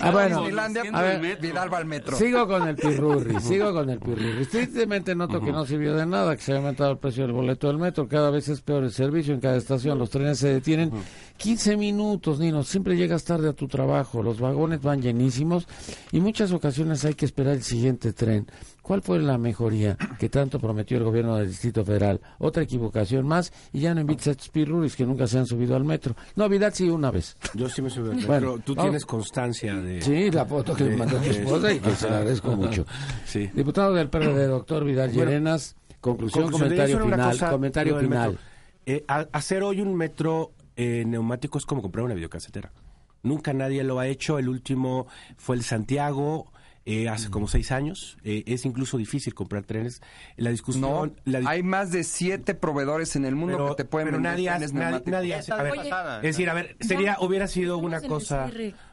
[0.00, 0.36] Ah, bueno.
[0.40, 1.42] Disneylandia, Siendo a ver, el metro.
[1.42, 2.16] Vidal va al metro.
[2.16, 4.46] Sigo con el pirurri, sigo con el pirurri.
[4.46, 7.68] Tristemente noto que no sirvió de nada, que se ha aumentado el precio del boleto
[7.68, 8.08] del metro.
[8.08, 9.98] Cada vez es peor el servicio en cada estación.
[9.98, 10.92] Los trenes se detienen
[11.38, 12.64] 15 minutos, Nino.
[12.64, 14.22] Siempre llegas tarde a tu trabajo.
[14.22, 15.66] Los vagones van llenísimos
[16.12, 18.46] y muchas ocasiones hay que esperar el siguiente tren.
[18.82, 22.20] ¿Cuál fue la mejoría que tanto prometió el gobierno del Distrito Federal?
[22.38, 25.76] Otra equivocación más y ya no invites a estos pirurris que nunca se han subido
[25.76, 26.16] al metro.
[26.36, 27.36] No, Vidal sí una vez.
[27.54, 28.26] Yo sí me subí al metro.
[28.28, 28.90] Bueno, tú vamos.
[28.90, 30.02] tienes constancia de...
[30.02, 32.84] Sí, la foto que me mandó tu esposa y que se la agradezco mucho.
[33.26, 33.48] Sí.
[33.54, 37.30] Diputado del PRD, doctor Vidal Bueno, Llerenas, conclusión, comentario final.
[37.30, 38.38] cosa, comentario final.
[38.86, 42.72] Eh, a- hacer hoy un metro eh, neumático es como comprar una videocasetera.
[43.22, 44.38] Nunca nadie lo ha hecho.
[44.38, 45.06] El último
[45.36, 46.50] fue el Santiago.
[46.90, 48.16] eh, hace como seis años.
[48.24, 50.00] Eh, es incluso difícil comprar trenes.
[50.38, 50.80] La discusión...
[50.82, 54.06] No, la di- hay más de siete proveedores en el mundo pero, que te pueden
[54.06, 55.12] pero vender nadie hace, trenes nadie, neumáticos.
[55.12, 58.50] nadie hace- a ver, Oye, es decir, a ver, sería, hubiera sido una cosa,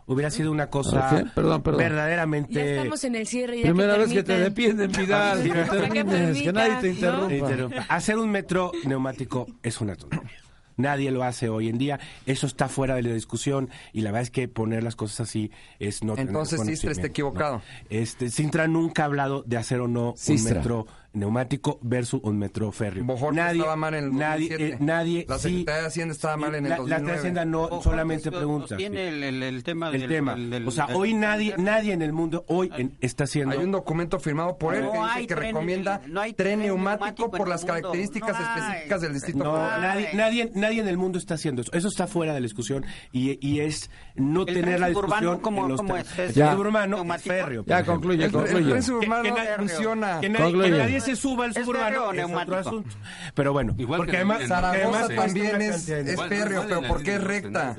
[0.07, 1.25] hubiera sido una cosa ¿Qué?
[1.33, 1.79] Perdón, perdón.
[1.79, 3.57] verdaderamente Ya estamos en el cierre.
[3.59, 5.43] Ya Primera que vez que te depienden, Vidal.
[5.43, 5.49] que
[6.43, 6.89] que nadie te.
[7.37, 7.85] Interrumpa.
[7.87, 10.31] Hacer un metro neumático es una tontería.
[10.77, 11.99] Nadie lo hace hoy en día.
[12.25, 15.51] Eso está fuera de la discusión y la verdad es que poner las cosas así
[15.79, 17.55] es no tener Entonces, Sistra está equivocado.
[17.55, 17.61] ¿no?
[17.89, 20.51] Este, Sintra nunca ha hablado de hacer o no Sistra.
[20.51, 23.03] un metro neumático versus un metro férreo.
[23.03, 24.73] Bojorquez estaba mal en el nadie, 2007.
[24.73, 27.11] eh, nadie, La sí, Secretaría de Hacienda estaba mal en el la, la 2009.
[27.11, 28.77] de Hacienda no solamente pregunta.
[28.77, 30.35] Tiene el, el- el tema El del- tema.
[30.35, 33.57] del- o sea, del- hoy nadie, nadie en el mundo hoy en- está haciendo.
[33.57, 36.33] Hay un documento firmado por él No que dice hay que tren- recomienda no hay
[36.33, 40.87] tren neumático por las el características No específicas del distrito No, nadie, nadie, nadie en
[40.87, 41.71] el mundo está haciendo eso.
[41.73, 45.63] Eso está fuera de la discusión y, y es no El tener la discusión ¿cómo-
[45.63, 46.05] en los trenes.
[46.07, 46.19] es?
[46.19, 46.51] ¿Es El Ya.
[46.51, 47.63] suburbano es férreo.
[47.65, 48.69] Ya concluye, El, el concluye.
[48.69, 50.21] tren suburbano funciona.
[50.21, 52.55] Nadie, que nadie se suba al ¿Es suburbano es otro neumático?
[52.57, 52.89] asunto.
[53.33, 56.51] Pero bueno, Igual porque que además, en- porque Zaragoza además también es- es Igual- férreo,
[56.63, 57.75] igual pero en ¿por qué la- es recta?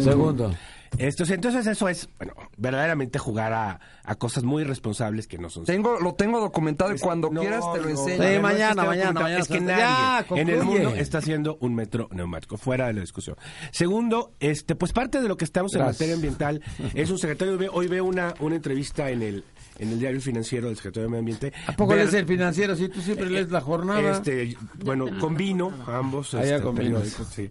[0.00, 0.54] Segundo.
[0.96, 5.64] Estos, entonces eso es, bueno, verdaderamente jugar a, a cosas muy irresponsables que no son.
[5.64, 8.22] Tengo, lo tengo documentado y cuando No, quieras te lo no, enseño.
[8.22, 11.74] Sí, no mañana, mañana, mañana Es que nadie Ya, en el mundo está haciendo un
[11.74, 13.34] metro neumático, fuera de la discusión.
[13.72, 16.62] Segundo, este, pues parte de lo que estamos en materia ambiental
[16.94, 19.44] es un secretario, hoy veo una, una entrevista en el,
[19.78, 21.52] en el diario financiero del secretario de Medio Ambiente.
[21.66, 24.12] ¿A poco Ver- lees el financiero si tú siempre lees la jornada?
[24.12, 26.34] Este, bueno, combino ambos.
[26.34, 27.50] Ah, este, periódicos, sí.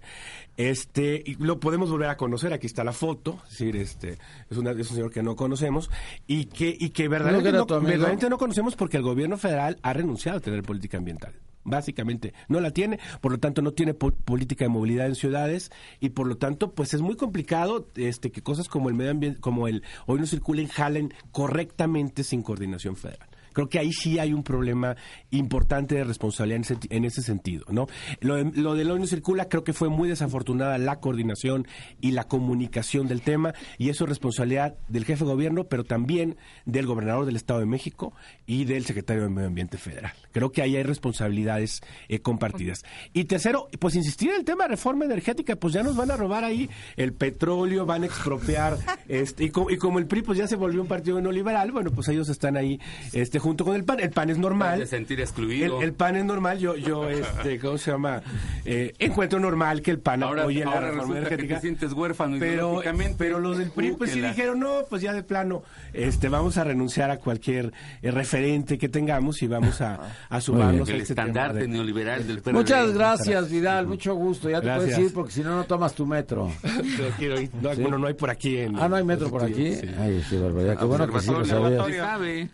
[0.56, 4.18] Este, y lo podemos volver a conocer, aquí está la foto, es decir, este,
[4.52, 5.90] es, una, es un señor que no conocemos
[6.28, 10.38] y que, y que verdaderamente, era no, verdaderamente conocemos porque el gobierno federal ha renunciado
[10.38, 11.34] a tener política ambiental.
[11.66, 15.72] Básicamente, no la tiene, por lo tanto no tiene po- política de movilidad en ciudades
[16.02, 19.40] y por lo tanto, pues es muy complicado este que cosas como el medio ambiente,
[19.40, 23.28] como el hoy no circulen, jalen correctamente sin coordinación federal.
[23.54, 24.96] Creo que ahí sí hay un problema
[25.32, 27.88] importante de responsabilidad en ese, en ese sentido, ¿no?
[28.20, 31.68] Lo, de- lo del hoy no circula creo que fue muy desafortunada la coordinación
[32.02, 36.38] y la comunicación del tema y eso es responsabilidad del jefe de gobierno, pero también
[36.66, 38.14] del gobernador del Estado de México
[38.46, 40.14] y del secretario de Medio Ambiente Federal.
[40.32, 42.84] Creo que ahí hay responsabilidades eh, compartidas.
[43.14, 46.18] Y tercero, pues insistir en el tema de reforma energética, pues ya nos van a
[46.18, 48.78] robar ahí el petróleo, van a expropiar,
[49.08, 51.72] este, y, co- y como el PRI pues ya se volvió un partido no liberal,
[51.72, 52.80] bueno, pues ellos están ahí
[53.14, 54.00] este, junto con el PAN.
[54.00, 54.80] El PAN es normal.
[54.80, 55.78] de sentir excluido.
[55.80, 58.22] El, el PAN es normal, yo, yo este, ¿cómo se llama?
[58.66, 61.56] Eh, encuentro normal que el PAN Ahora, apoye la ahora reforma resulta que energética.
[61.56, 62.82] te sientes huérfano pero,
[63.18, 64.30] pero los del PRI pues sí Úquela.
[64.34, 65.64] dijeron, no, pues ya de plano,
[65.94, 70.88] este, vamos a renunciar a cualquier eh, referente que tengamos y vamos a, a sumarnos
[70.90, 72.54] El a este tema estandarte de- neoliberal del PRD.
[72.58, 73.88] Muchas gracias, Vidal.
[73.88, 74.50] Mucho gusto.
[74.50, 74.92] Ya te Gracias.
[74.96, 76.50] puedes ir porque si no, no tomas tu metro.
[76.64, 77.50] No quiero ir.
[77.62, 78.58] No, Bueno, no hay por aquí.
[78.58, 79.74] En, Ah, no hay metro por aquí.
[79.76, 79.90] Sí.
[80.00, 80.78] Ay, sí, barbaridad.
[80.78, 81.96] Qué bueno que sí lo sabías.
[81.98, 82.50] sabe.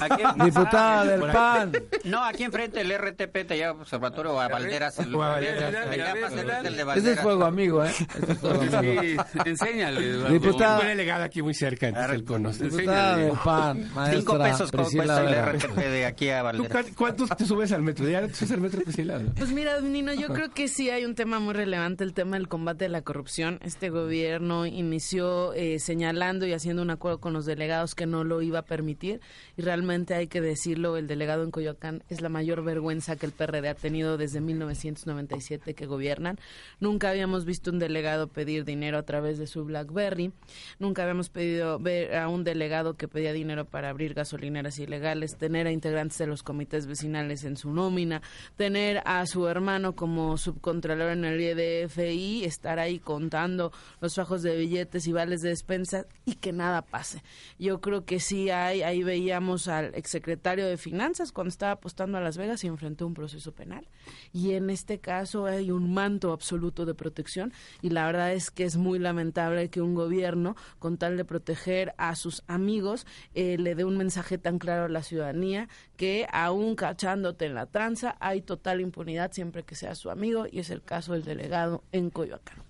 [0.00, 1.72] Aquí- Diputada del PAN.
[2.04, 4.98] No, aquí enfrente el RTP te lleva observatorio a Valderas.
[4.98, 7.90] El, el Ese es fuego amigo, ¿eh?
[7.90, 9.02] Ese es fuego amigo.
[9.02, 10.28] Sí, enséñale.
[10.30, 12.64] Diputada- Fue delegada aquí muy cerca, entonces él conoce.
[12.64, 15.56] Diputada del PAN, Cinco maestra pesos co- Priscila cuesta el.
[15.60, 16.86] RTP de aquí a ¿Tú Valderas.
[16.86, 18.08] cu- cuántos te subes al metro?
[18.08, 19.20] ¿Ya te subes al metro Priscila?
[19.36, 22.48] Pues mira, Nino, yo creo que sí hay un tema muy relevante, el tema del
[22.48, 23.58] combate a la corrupción.
[23.62, 28.42] Este gobierno inició eh, señalando y haciendo un acuerdo con los delegados que no lo
[28.42, 29.20] iba a permitir
[29.56, 33.32] y realmente hay que decirlo, el delegado en Coyoacán es la mayor vergüenza que el
[33.32, 36.38] PRD ha tenido desde 1997 que gobiernan.
[36.80, 40.32] Nunca habíamos visto un delegado pedir dinero a través de su BlackBerry.
[40.78, 45.66] Nunca habíamos pedido ver a un delegado que pedía dinero para abrir gasolineras ilegales, tener
[45.66, 48.22] a integrantes de los comités vecinales en su nómina,
[48.56, 54.56] tener a su hermano como subcontralor en el IDFI, estar ahí contando los fajos de
[54.56, 57.22] billetes y vales de despensa y que nada pase.
[57.58, 62.22] Yo creo que sí hay, ahí veíamos al exsecretario de Finanzas cuando estaba apostando a
[62.22, 63.86] Las Vegas y enfrentó un proceso penal.
[64.32, 67.52] Y en este caso hay un manto absoluto de protección
[67.82, 71.94] y la verdad es que es muy lamentable que un gobierno, con tal de proteger
[71.98, 76.74] a sus amigos, eh, le dé un mensaje tan claro a la ciudadanía que aún
[76.74, 80.82] cachándote en la tranza hay total impunidad siempre que sea su amigo y es el
[80.82, 82.62] caso del delegado en Coyoacán.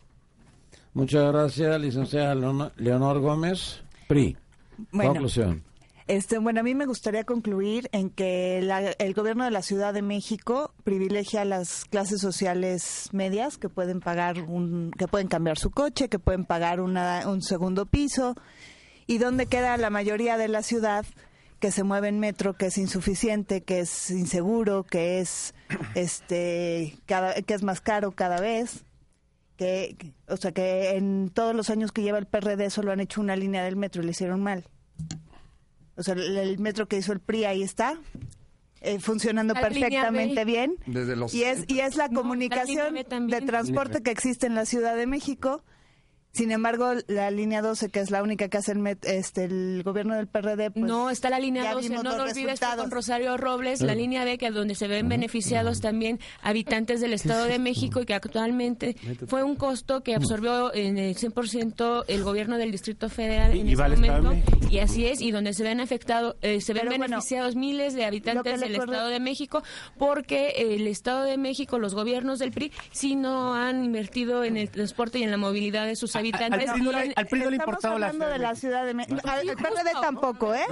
[0.93, 2.34] Muchas gracias, licenciada
[2.76, 3.82] Leonor Gómez.
[4.09, 4.36] PRI.
[4.91, 5.68] Conclusión.
[6.09, 8.59] Este, bueno, a mí me gustaría concluir en que
[8.98, 14.00] el gobierno de la Ciudad de México privilegia a las clases sociales medias que pueden
[14.00, 18.36] pagar un, que pueden cambiar su coche, que pueden pagar una, un segundo piso,
[19.06, 21.04] y donde queda la mayoría de la ciudad
[21.61, 25.54] que se mueve en metro, que es insuficiente, que es inseguro, que es
[25.94, 28.86] este, cada, que es más caro cada vez
[29.59, 33.20] que, o sea, que en todos los años que lleva el PRD solo han hecho
[33.20, 34.64] una línea del metro y le hicieron mal.
[35.99, 37.99] O sea, el, metro que hizo el PRI ahí está,
[38.80, 40.76] eh, funcionando perfectamente bien.
[41.32, 45.64] y es y es la comunicación de transporte que existe en la Ciudad de México
[46.33, 50.14] sin embargo, la línea 12, que es la única que hace el, este, el gobierno
[50.14, 53.95] del PRD, pues, No, está la línea 12, no lo olvides con Rosario Robles, la
[53.95, 58.07] línea B, que es donde se ven beneficiados también habitantes del Estado de México y
[58.07, 63.53] que actualmente fue un costo que absorbió en el 100% el gobierno del Distrito Federal
[63.57, 64.37] en ese momento.
[64.70, 68.61] Y así es, y donde se ven afectados, eh, se ven beneficiados miles de habitantes
[68.61, 69.62] del Estado de México,
[69.97, 74.70] porque el Estado de México, los gobiernos del PRI, sí no han invertido en el
[74.70, 76.28] transporte y en la movilidad de sus habitantes.
[76.33, 78.31] Al, PRI no le importaba la ciudad.
[78.31, 79.20] de la Ciudad de México.
[79.24, 80.64] Al PRD tampoco, ¿eh?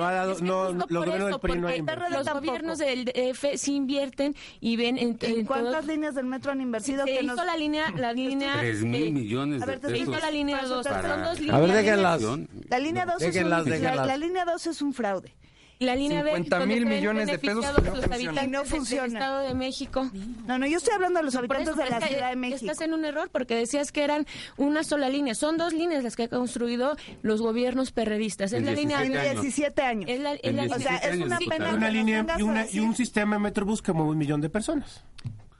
[0.42, 1.68] No, los gobiernos del PRI no
[2.10, 7.04] Los gobiernos del DF sí invierten y ven en, cuántas líneas del metro han invertido?
[7.04, 9.90] Se, hizo la línea, la línea 3 mil millones de pesos.
[9.90, 10.86] Se hizo la línea 2.
[10.86, 12.22] A ver, déjenlas.
[12.68, 15.34] La línea 2 es un, la línea 2 es un fraude.
[15.78, 18.46] La línea 50 mil millones de pesos no funciona.
[18.46, 19.18] no funciona.
[19.18, 20.10] Estado de México.
[20.46, 22.58] No, no, yo estoy hablando de los habitantes de la Ciudad de México.
[22.60, 25.34] Estás en un error porque decías que eran una sola línea.
[25.34, 28.52] Son dos líneas las que han construido los gobiernos perredistas.
[28.52, 30.08] Es la línea de 17 años.
[30.08, 31.74] Es la, es la o sea, es una pena.
[31.74, 35.04] Una línea y, una, y un sistema de Metrobús que mueve un millón de personas.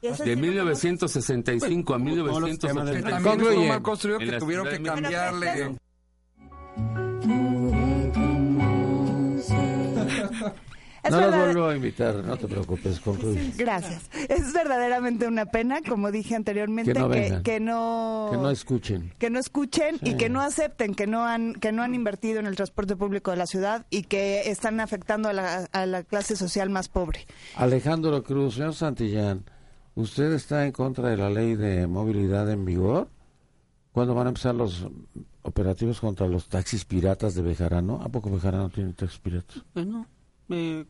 [0.01, 3.23] De 1965 a 1975.
[3.23, 3.69] Concluye.
[3.69, 5.77] mal construido que tuvieron que cambiarle.
[11.11, 13.53] No los vuelvo a invitar, no te preocupes, concluye.
[13.57, 14.11] Gracias.
[14.29, 19.31] Es verdaderamente una pena, como dije anteriormente, que no que, no, que no escuchen, que
[19.31, 22.57] no escuchen y que no acepten que no han que no han invertido en el
[22.57, 26.71] transporte público de la ciudad y que están afectando a la, a la clase social
[26.71, 27.27] más pobre.
[27.57, 29.45] Alejandro Cruz, señor Santillán,
[29.95, 33.09] ¿usted está en contra de la ley de movilidad en vigor?
[33.93, 34.87] ¿Cuándo van a empezar los
[35.43, 38.03] operativos contra los taxis piratas de Bejarano?
[38.03, 39.65] ¿A poco Bejarano tiene taxis piratas?
[39.73, 40.07] Pues no.
[40.51, 40.85] Eh,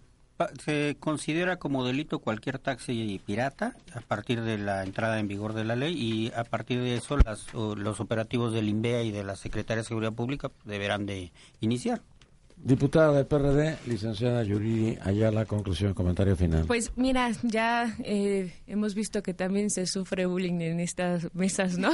[0.64, 5.64] se considera como delito cualquier taxi pirata a partir de la entrada en vigor de
[5.64, 9.36] la ley y a partir de eso las, los operativos del INVEA y de la
[9.36, 12.02] Secretaría de Seguridad Pública deberán de iniciar.
[12.56, 16.64] Diputada del PRD, licenciada Yuri Ayala, conclusión, comentario final.
[16.66, 21.90] Pues mira, ya eh, hemos visto que también se sufre bullying en estas mesas, ¿no?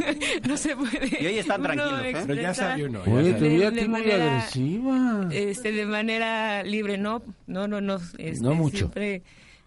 [0.48, 1.22] no se puede.
[1.22, 2.14] Y hoy están tranquilos, ¿eh?
[2.26, 3.02] Pero ya salió uno.
[3.06, 5.28] Oye, te vi muy manera, agresiva.
[5.30, 8.00] Este, de manera libre, no, no, no, no.
[8.18, 8.78] Este, no mucho.
[8.78, 9.22] Siempre,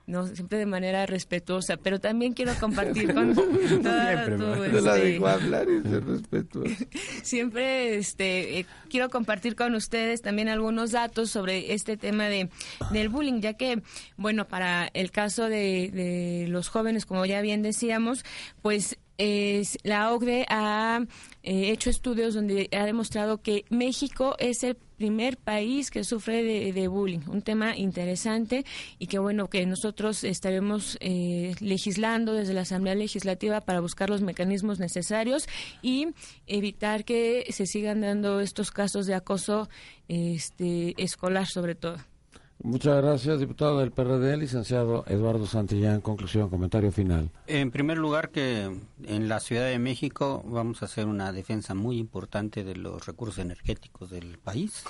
[0.10, 6.06] no siempre de manera respetuosa, pero también quiero compartir con tu, este, hablar y ser
[6.06, 6.76] respetuosa.
[7.24, 12.50] siempre este eh, quiero compartir con ustedes también algunos datos sobre este tema de
[12.92, 13.82] del bullying, ya que
[14.18, 18.26] bueno, para el caso de, de los jóvenes, como ya bien decíamos,
[18.62, 21.02] pues es, la OCDE ha
[21.44, 26.88] eh, hecho estudios donde ha demostrado que México es el primer país que sufre de,
[26.88, 28.66] bullying, un tema interesante
[28.98, 34.22] y que bueno que nosotros estaremos eh, legislando desde la Asamblea Legislativa para buscar los
[34.22, 35.48] mecanismos necesarios
[35.82, 36.08] y
[36.48, 39.70] evitar que se sigan dando estos casos de acoso
[40.08, 42.09] este, escolar sobre todo.
[42.62, 46.02] Muchas gracias, diputado del PRD, licenciado Eduardo Santillán.
[46.02, 47.32] Conclusión, comentario final.
[47.48, 48.70] En primer lugar, que
[49.06, 53.40] en la Ciudad de México vamos a hacer una defensa muy importante de los recursos
[53.40, 54.84] energéticos del país.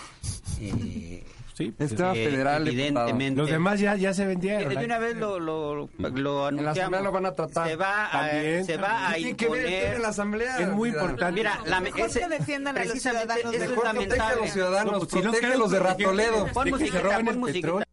[0.59, 1.23] Eh,
[1.59, 3.37] Sí, Es tema Eh, federal, evidentemente.
[3.41, 4.73] Los demás ya, ya se Eh, vendieron.
[4.73, 7.03] De una vez lo, lo, lo En la asamblea anunciamos.
[7.03, 7.67] lo van a tratar.
[7.67, 9.93] Se va a, También, se va a Tiene que ver imponer.
[9.95, 10.57] en la asamblea.
[10.59, 11.31] Es muy importante.
[11.33, 14.93] Mira, la, Mejor ese- que defiendan a los ciudadanos es Mejor protege a los ciudadanos,
[14.93, 16.47] No, pues, si no protege a los de Ratoledo.
[16.53, 17.83] Pon musiquita, pon el musiquita.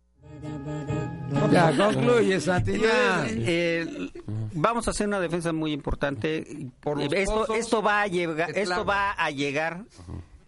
[1.50, 3.26] Ya, concluye, Santi, ya.
[3.28, 4.10] Eh,
[4.54, 6.68] vamos a hacer una defensa muy importante.
[6.80, 9.82] Por esto, pozos esto va a llegar, esto va a llegar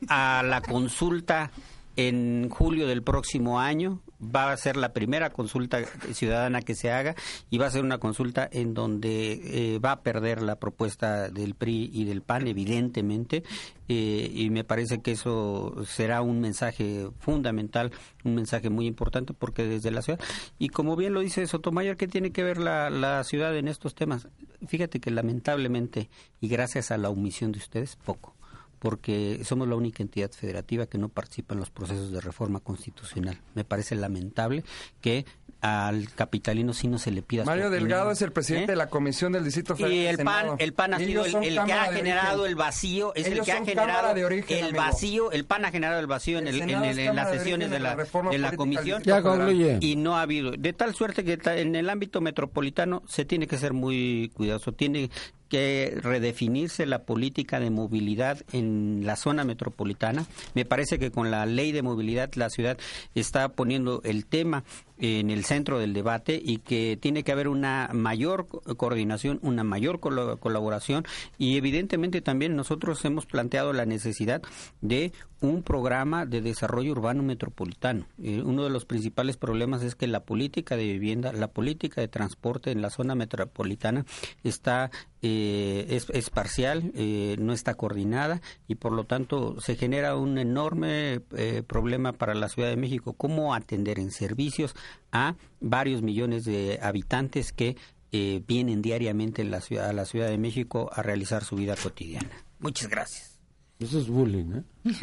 [0.08, 1.50] a la consulta
[1.98, 4.00] en julio del próximo año.
[4.22, 7.14] Va a ser la primera consulta ciudadana que se haga
[7.50, 11.54] y va a ser una consulta en donde eh, va a perder la propuesta del
[11.54, 13.44] PRI y del PAN, evidentemente,
[13.88, 17.92] eh, y me parece que eso será un mensaje fundamental,
[18.24, 20.20] un mensaje muy importante, porque desde la ciudad,
[20.58, 23.94] y como bien lo dice Sotomayor, ¿qué tiene que ver la, la ciudad en estos
[23.94, 24.28] temas?
[24.66, 28.37] Fíjate que lamentablemente, y gracias a la omisión de ustedes, poco
[28.78, 33.38] porque somos la única entidad federativa que no participa en los procesos de reforma constitucional.
[33.54, 34.64] Me parece lamentable
[35.00, 35.24] que
[35.60, 37.68] al capitalino sí no se le pida su Mario.
[37.70, 38.74] Delgado es el presidente ¿Eh?
[38.74, 39.92] de la Comisión del Distrito Federal.
[39.96, 41.32] Y el PAN, el PAN ha sido el,
[41.64, 42.50] que ha generado origen.
[42.50, 44.78] el vacío, es el que ha generado Cámara de origen, el amigo.
[44.84, 47.76] vacío, el PAN ha generado el vacío en, El el- en, el- las sesiones de
[47.78, 49.02] de la de comisión.
[49.02, 49.78] Ya concluye.
[49.80, 53.58] Y no ha habido, de tal suerte que en el ámbito metropolitano se tiene que
[53.58, 55.10] ser muy cuidadoso, tiene
[55.48, 60.26] que redefinirse la política de movilidad en la zona metropolitana.
[60.54, 62.78] Me parece que con la ley de movilidad la ciudad
[63.14, 64.64] está poniendo el tema
[65.00, 69.62] en el centro del debate y que tiene que haber una mayor co- coordinación, una
[69.62, 71.04] mayor colaboración
[71.38, 74.42] y evidentemente también nosotros hemos planteado la necesidad
[74.80, 78.06] de un programa de desarrollo urbano metropolitano.
[78.20, 82.08] Eh, uno de los principales problemas es que la política de vivienda, la política de
[82.08, 84.04] transporte en la zona metropolitana
[84.42, 84.90] está
[85.22, 90.38] eh, es, es parcial, eh, no está coordinada y por lo tanto se genera un
[90.38, 93.14] enorme eh, problema para la Ciudad de México.
[93.14, 94.74] ¿Cómo atender en servicios
[95.12, 97.76] a varios millones de habitantes que
[98.12, 101.74] eh, vienen diariamente en la ciudad, a la Ciudad de México a realizar su vida
[101.76, 102.30] cotidiana?
[102.60, 103.38] Muchas gracias.
[103.78, 104.62] Eso es bullying, ¿eh?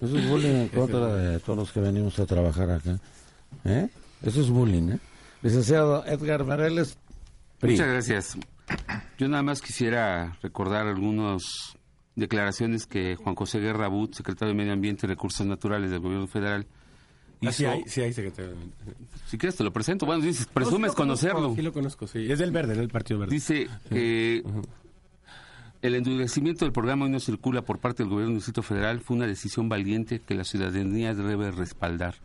[0.00, 2.98] Eso es bullying en contra de todos los que venimos a trabajar acá.
[3.64, 3.88] ¿Eh?
[4.22, 4.98] Eso es bullying, ¿eh?
[5.42, 6.98] Licenciado Edgar Mereles,
[7.58, 7.72] PRI.
[7.72, 8.36] Muchas gracias.
[9.18, 11.76] Yo nada más quisiera recordar algunas
[12.14, 16.26] declaraciones que Juan José Guerra But, secretario de Medio Ambiente y Recursos Naturales del Gobierno
[16.26, 16.66] Federal,
[17.40, 17.48] hizo.
[17.50, 18.54] Así hay, sí hay secretario.
[19.26, 20.06] Si quieres te lo presento.
[20.06, 21.54] Bueno, dices, presumes conocerlo.
[21.54, 22.30] Sí lo conozco, sí.
[22.30, 23.34] Es del verde, del Partido Verde.
[23.34, 24.42] Dice que
[25.82, 29.16] el endurecimiento del programa Hoy no circula por parte del gobierno del Distrito Federal fue
[29.16, 32.16] una decisión valiente que la ciudadanía debe respaldar.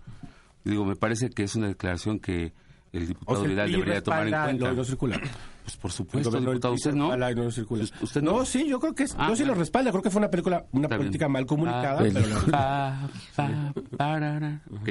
[0.63, 2.53] Digo, me parece que es una declaración que
[2.93, 4.69] el O diputado sea, el Vidal debería tomar en cuenta.
[4.69, 5.21] lo- no circula.
[5.63, 7.11] Pues por supuesto, diputado, usted no.
[7.51, 7.83] circula.
[8.01, 8.45] Usted no, no.
[8.45, 9.91] sí, yo creo que es, Ah, yo sí lo respalda.
[9.91, 11.07] Creo que fue una película, una Está bien.
[11.07, 14.61] política mal comunicada, Ah, pero la- pa, pa, parara.
[14.81, 14.89] Ok.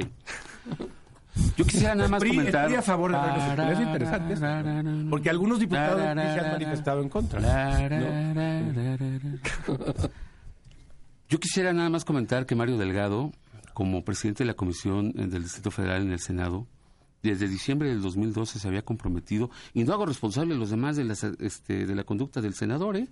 [1.57, 2.65] Yo quisiera nada más PRI, el comentar.
[2.67, 3.71] PRI a favor de la.
[3.73, 4.45] Es interesante eso.
[5.09, 6.07] Porque algunos diputados se
[6.39, 7.39] han manifestado en contra.
[11.29, 13.31] Yo quisiera nada más comentar que Mario Delgado,
[13.73, 16.67] como presidente de la Comisión eh, del Distrito Federal en el Senado,
[17.23, 21.03] desde diciembre del 2012 se había comprometido, y no hago responsable a los demás de,
[21.05, 23.07] las, este, de la conducta del senador, ¿eh?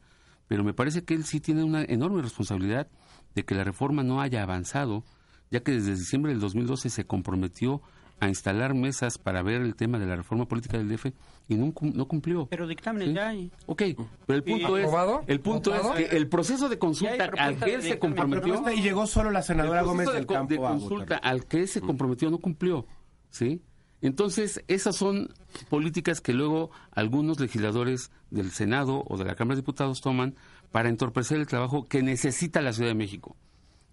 [0.48, 2.88] pero me parece que él sí tiene una enorme responsabilidad
[3.36, 5.04] de que la reforma no haya avanzado,
[5.52, 7.82] ya que desde diciembre del 2012 se comprometió
[8.20, 11.06] a instalar mesas para ver el tema de la reforma política del DF
[11.48, 12.48] y no, no cumplió.
[12.48, 13.14] Pero dictámenes ¿Sí?
[13.14, 13.52] ya hay.
[13.66, 13.84] Ok,
[14.26, 15.24] pero el punto es ¿Aprobado?
[15.28, 19.08] el punto es que el proceso de consulta al que él se comprometió y llegó
[19.08, 21.20] solo la senadora Gómez del de, Campo de a consulta votar.
[21.24, 22.86] al que él se comprometió no cumplió,
[23.30, 23.62] ¿sí?
[24.02, 25.34] Entonces, esas son
[25.70, 30.36] políticas que luego algunos legisladores del Senado o de la Cámara de Diputados toman
[30.72, 33.36] para entorpecer el trabajo que necesita la Ciudad de México.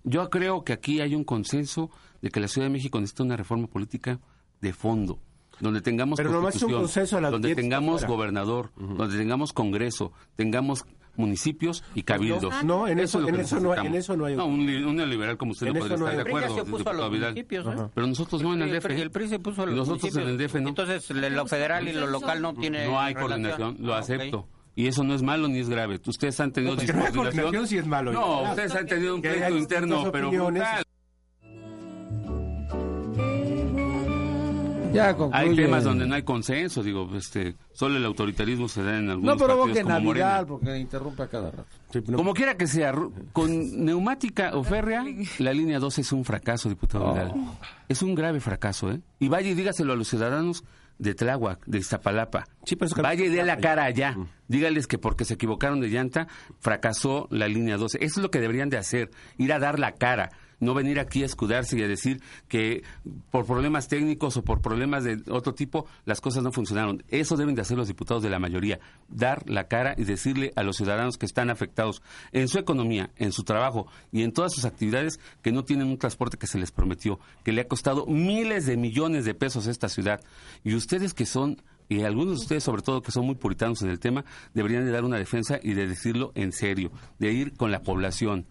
[0.04, 1.90] Yo creo que aquí hay un consenso
[2.22, 4.20] de que la Ciudad de México necesita una reforma política
[4.61, 5.18] de fondo,
[5.59, 8.09] donde tengamos Pero un consenso, la donde tengamos fuera.
[8.09, 10.84] gobernador, donde tengamos congreso, tengamos
[11.19, 12.64] municipios y cabildos.
[12.64, 14.83] No, en eso- es lo en eso no hay- en eso no hay- un, li-
[14.85, 16.91] un neoliberal como usted En no eso podría no estar de El acuerdo, se puso
[16.91, 17.31] a los Vidal.
[17.31, 17.89] municipios, ¿eh?
[17.95, 18.83] Pero nosotros no en el El DF.
[18.89, 20.53] PRI, el PRI se puso a los nosotros en el municipios.
[20.53, 20.69] DF no.
[20.71, 23.43] Entonces, lo federal y lo local no tiene No hay relación.
[23.43, 24.49] coordinación, lo Ah, acepto.
[24.79, 25.99] Y eso no es malo ni es grave.
[26.07, 27.23] Ustedes han tenido No, no discoordinación.
[27.33, 28.12] coordinación sí es malo.
[28.12, 30.85] No, ustedes han tenido un pleito interno, pero brutal.
[34.97, 35.49] Ya concluye.
[35.51, 39.12] Hay temas donde no hay consenso, digo, este, solo el autoritarismo se da en No
[39.12, 40.44] algunos provoquen partidos a como Morena.
[40.47, 41.66] Porque interrumpe a cada rato.
[41.92, 42.94] Sí, no- Como quiera que sea,
[43.32, 45.05] con neumática o férrea,
[45.38, 47.12] la línea 12 es un fracaso, diputado Oh.
[47.12, 47.32] Vidal.
[47.88, 49.01] Es un grave fracaso, ¿eh?
[49.18, 50.64] Y vaya y dígaselo a los ciudadanos
[50.99, 52.47] de Tláhuac, de Iztapalapa.
[52.64, 54.16] Sí, pero Vaya y dé la cara allá.
[54.49, 56.26] Dígales que porque se equivocaron de llanta,
[56.59, 57.99] fracasó la línea 12.
[58.03, 60.30] Eso es lo que deberían de hacer, ir a dar la cara.
[60.61, 62.82] No venir aquí a escudarse y a decir que
[63.30, 67.02] por problemas técnicos o por problemas de otro tipo las cosas no funcionaron.
[67.09, 70.62] Eso deben de hacer los diputados de la mayoría, dar la cara y decirle a
[70.62, 72.02] los ciudadanos que están afectados
[72.32, 75.98] en su economía, en su trabajo y en todas sus actividades que no tienen un
[75.98, 79.70] transporte que se les prometió, que le ha costado miles de millones de pesos a
[79.70, 80.20] esta ciudad.
[80.64, 83.90] Y ustedes que son y algunos de ustedes, sobre todo, que son muy puritanos en
[83.90, 87.70] el tema, deberían de dar una defensa y de decirlo en serio, de ir con
[87.70, 88.46] la población.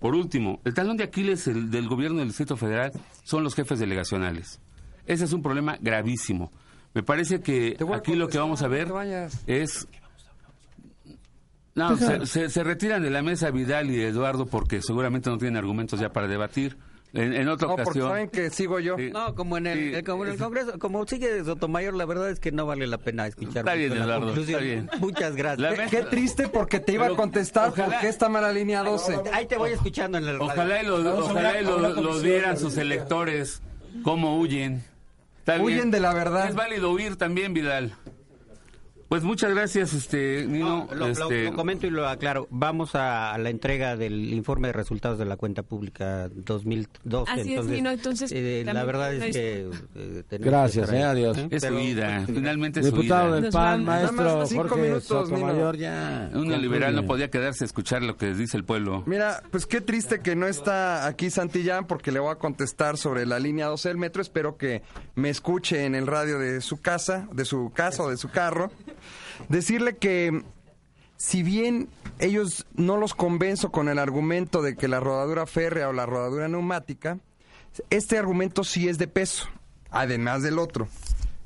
[0.00, 2.92] Por último, el talón de Aquiles del gobierno del Distrito Federal
[3.24, 4.60] son los jefes delegacionales.
[5.06, 6.50] Ese es un problema gravísimo.
[6.94, 8.92] Me parece que aquí lo que vamos a ver
[9.46, 9.88] es...
[11.74, 16.00] No, se, se, retiran de la mesa Vidal y Eduardo porque seguramente no tienen argumentos
[16.00, 16.78] ya para debatir.
[17.16, 17.84] En, otra ocasión.
[17.84, 18.96] porque saben que sigo yo.
[18.98, 22.52] No, como en el, como en el Congreso, como sigue Sotomayor, la verdad es que
[22.52, 23.58] no vale la pena escuchar.
[23.58, 24.90] Está bien, Eduardo, está bien.
[24.98, 25.90] Muchas gracias.
[25.90, 29.20] Qué, triste porque te iba a contestar ojalá, porque está mala línea 12.
[29.32, 30.44] Ahí te voy escuchando en el radio.
[30.44, 33.62] Ojalá y lo, ojalá y lo, dieran sus electores,
[34.02, 34.84] cómo huyen.
[35.60, 36.48] huyen de la verdad.
[36.48, 37.94] Es válido huir también, Vidal.
[39.08, 40.88] Pues muchas gracias, este, Nino.
[40.92, 41.52] lo, este...
[41.52, 42.48] comento y lo aclaro.
[42.50, 47.30] Vamos a, la entrega del informe de resultados de la cuenta pública 2012.
[47.30, 47.90] Así entonces, es, Nino.
[47.90, 49.70] Entonces, eh, la verdad es que...
[49.94, 51.38] Eh, gracias, eh, adiós.
[51.50, 56.30] Es su vida, finalmente es Diputado su del PAN, maestro Jorge minutos, Sotomayor, ya...
[56.34, 59.04] Un liberal no podía quedarse a escuchar lo que dice el pueblo.
[59.06, 63.26] Mira, pues qué triste que no está aquí Santillán porque le voy a contestar sobre
[63.26, 64.22] la línea 12 del metro.
[64.22, 64.82] Espero que
[65.14, 68.70] me escuche en el radio de su casa, de su casa o de su carro.
[69.48, 70.42] Decirle que
[71.16, 75.92] si bien ellos no los convenzo con el argumento de que la rodadura férrea o
[75.92, 77.18] la rodadura neumática,
[77.90, 79.48] este argumento sí es de peso,
[79.90, 80.88] además del otro.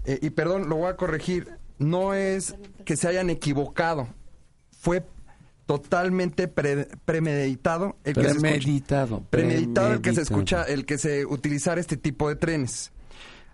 [0.05, 4.09] Eh, y perdón, lo voy a corregir, no es que se hayan equivocado,
[4.71, 5.05] fue
[5.67, 11.81] totalmente premeditado el que premeditado, se premeditado el que se escucha el que se utilizara
[11.81, 12.91] este tipo de trenes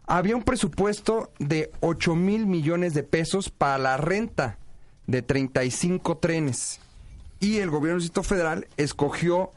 [0.07, 4.59] había un presupuesto de 8 mil millones de pesos para la renta
[5.07, 6.81] de 35 trenes.
[7.41, 9.51] Y el gobierno del Federal escogió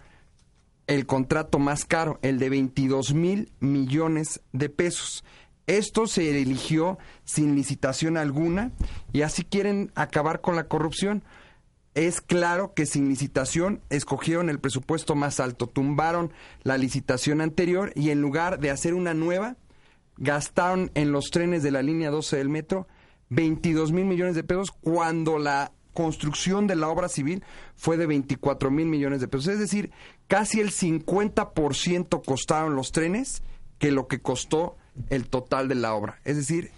[0.87, 5.23] el contrato más caro, el de 22 mil millones de pesos.
[5.67, 8.71] Esto se eligió sin licitación alguna
[9.13, 11.23] y así quieren acabar con la corrupción.
[11.93, 16.33] Es claro que sin licitación escogieron el presupuesto más alto, tumbaron
[16.63, 19.57] la licitación anterior y en lugar de hacer una nueva,
[20.19, 22.87] gastaron en los trenes de la línea 12 del metro
[23.29, 27.43] 22 mil millones de pesos cuando la construcción de la obra civil
[27.75, 29.47] fue de 24 mil millones de pesos.
[29.47, 29.91] Es decir,
[30.27, 33.41] casi el 50% costaron los trenes
[33.79, 34.77] que lo que costó
[35.09, 36.19] el total de la obra.
[36.25, 36.71] Es decir,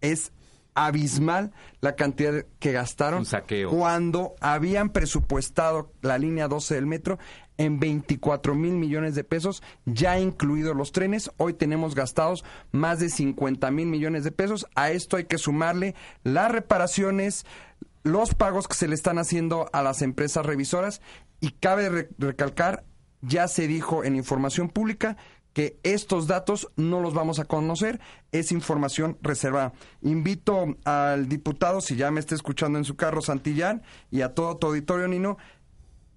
[0.00, 0.32] es
[0.74, 3.24] abismal la cantidad que gastaron
[3.70, 7.18] cuando habían presupuestado la línea 12 del metro
[7.56, 11.30] en 24 mil millones de pesos, ya incluidos los trenes.
[11.36, 14.66] Hoy tenemos gastados más de 50 mil millones de pesos.
[14.74, 15.94] A esto hay que sumarle
[16.24, 17.46] las reparaciones,
[18.02, 21.00] los pagos que se le están haciendo a las empresas revisoras
[21.40, 22.84] y cabe recalcar,
[23.22, 25.16] ya se dijo en información pública
[25.54, 28.00] que estos datos no los vamos a conocer,
[28.32, 29.72] es información reservada.
[30.02, 34.56] Invito al diputado, si ya me está escuchando en su carro, Santillán, y a todo
[34.58, 35.38] tu auditorio, Nino,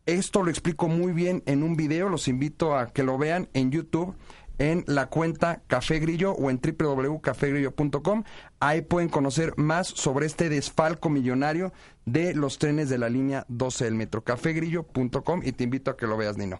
[0.06, 3.72] esto lo explico muy bien en un video, los invito a que lo vean en
[3.72, 4.16] YouTube
[4.58, 8.24] en la cuenta Café Grillo o en www.cafegrillo.com.
[8.60, 11.74] Ahí pueden conocer más sobre este desfalco millonario
[12.06, 14.24] de los trenes de la línea 12 del metro.
[14.24, 16.60] cafegrillo.com y te invito a que lo veas, Nino.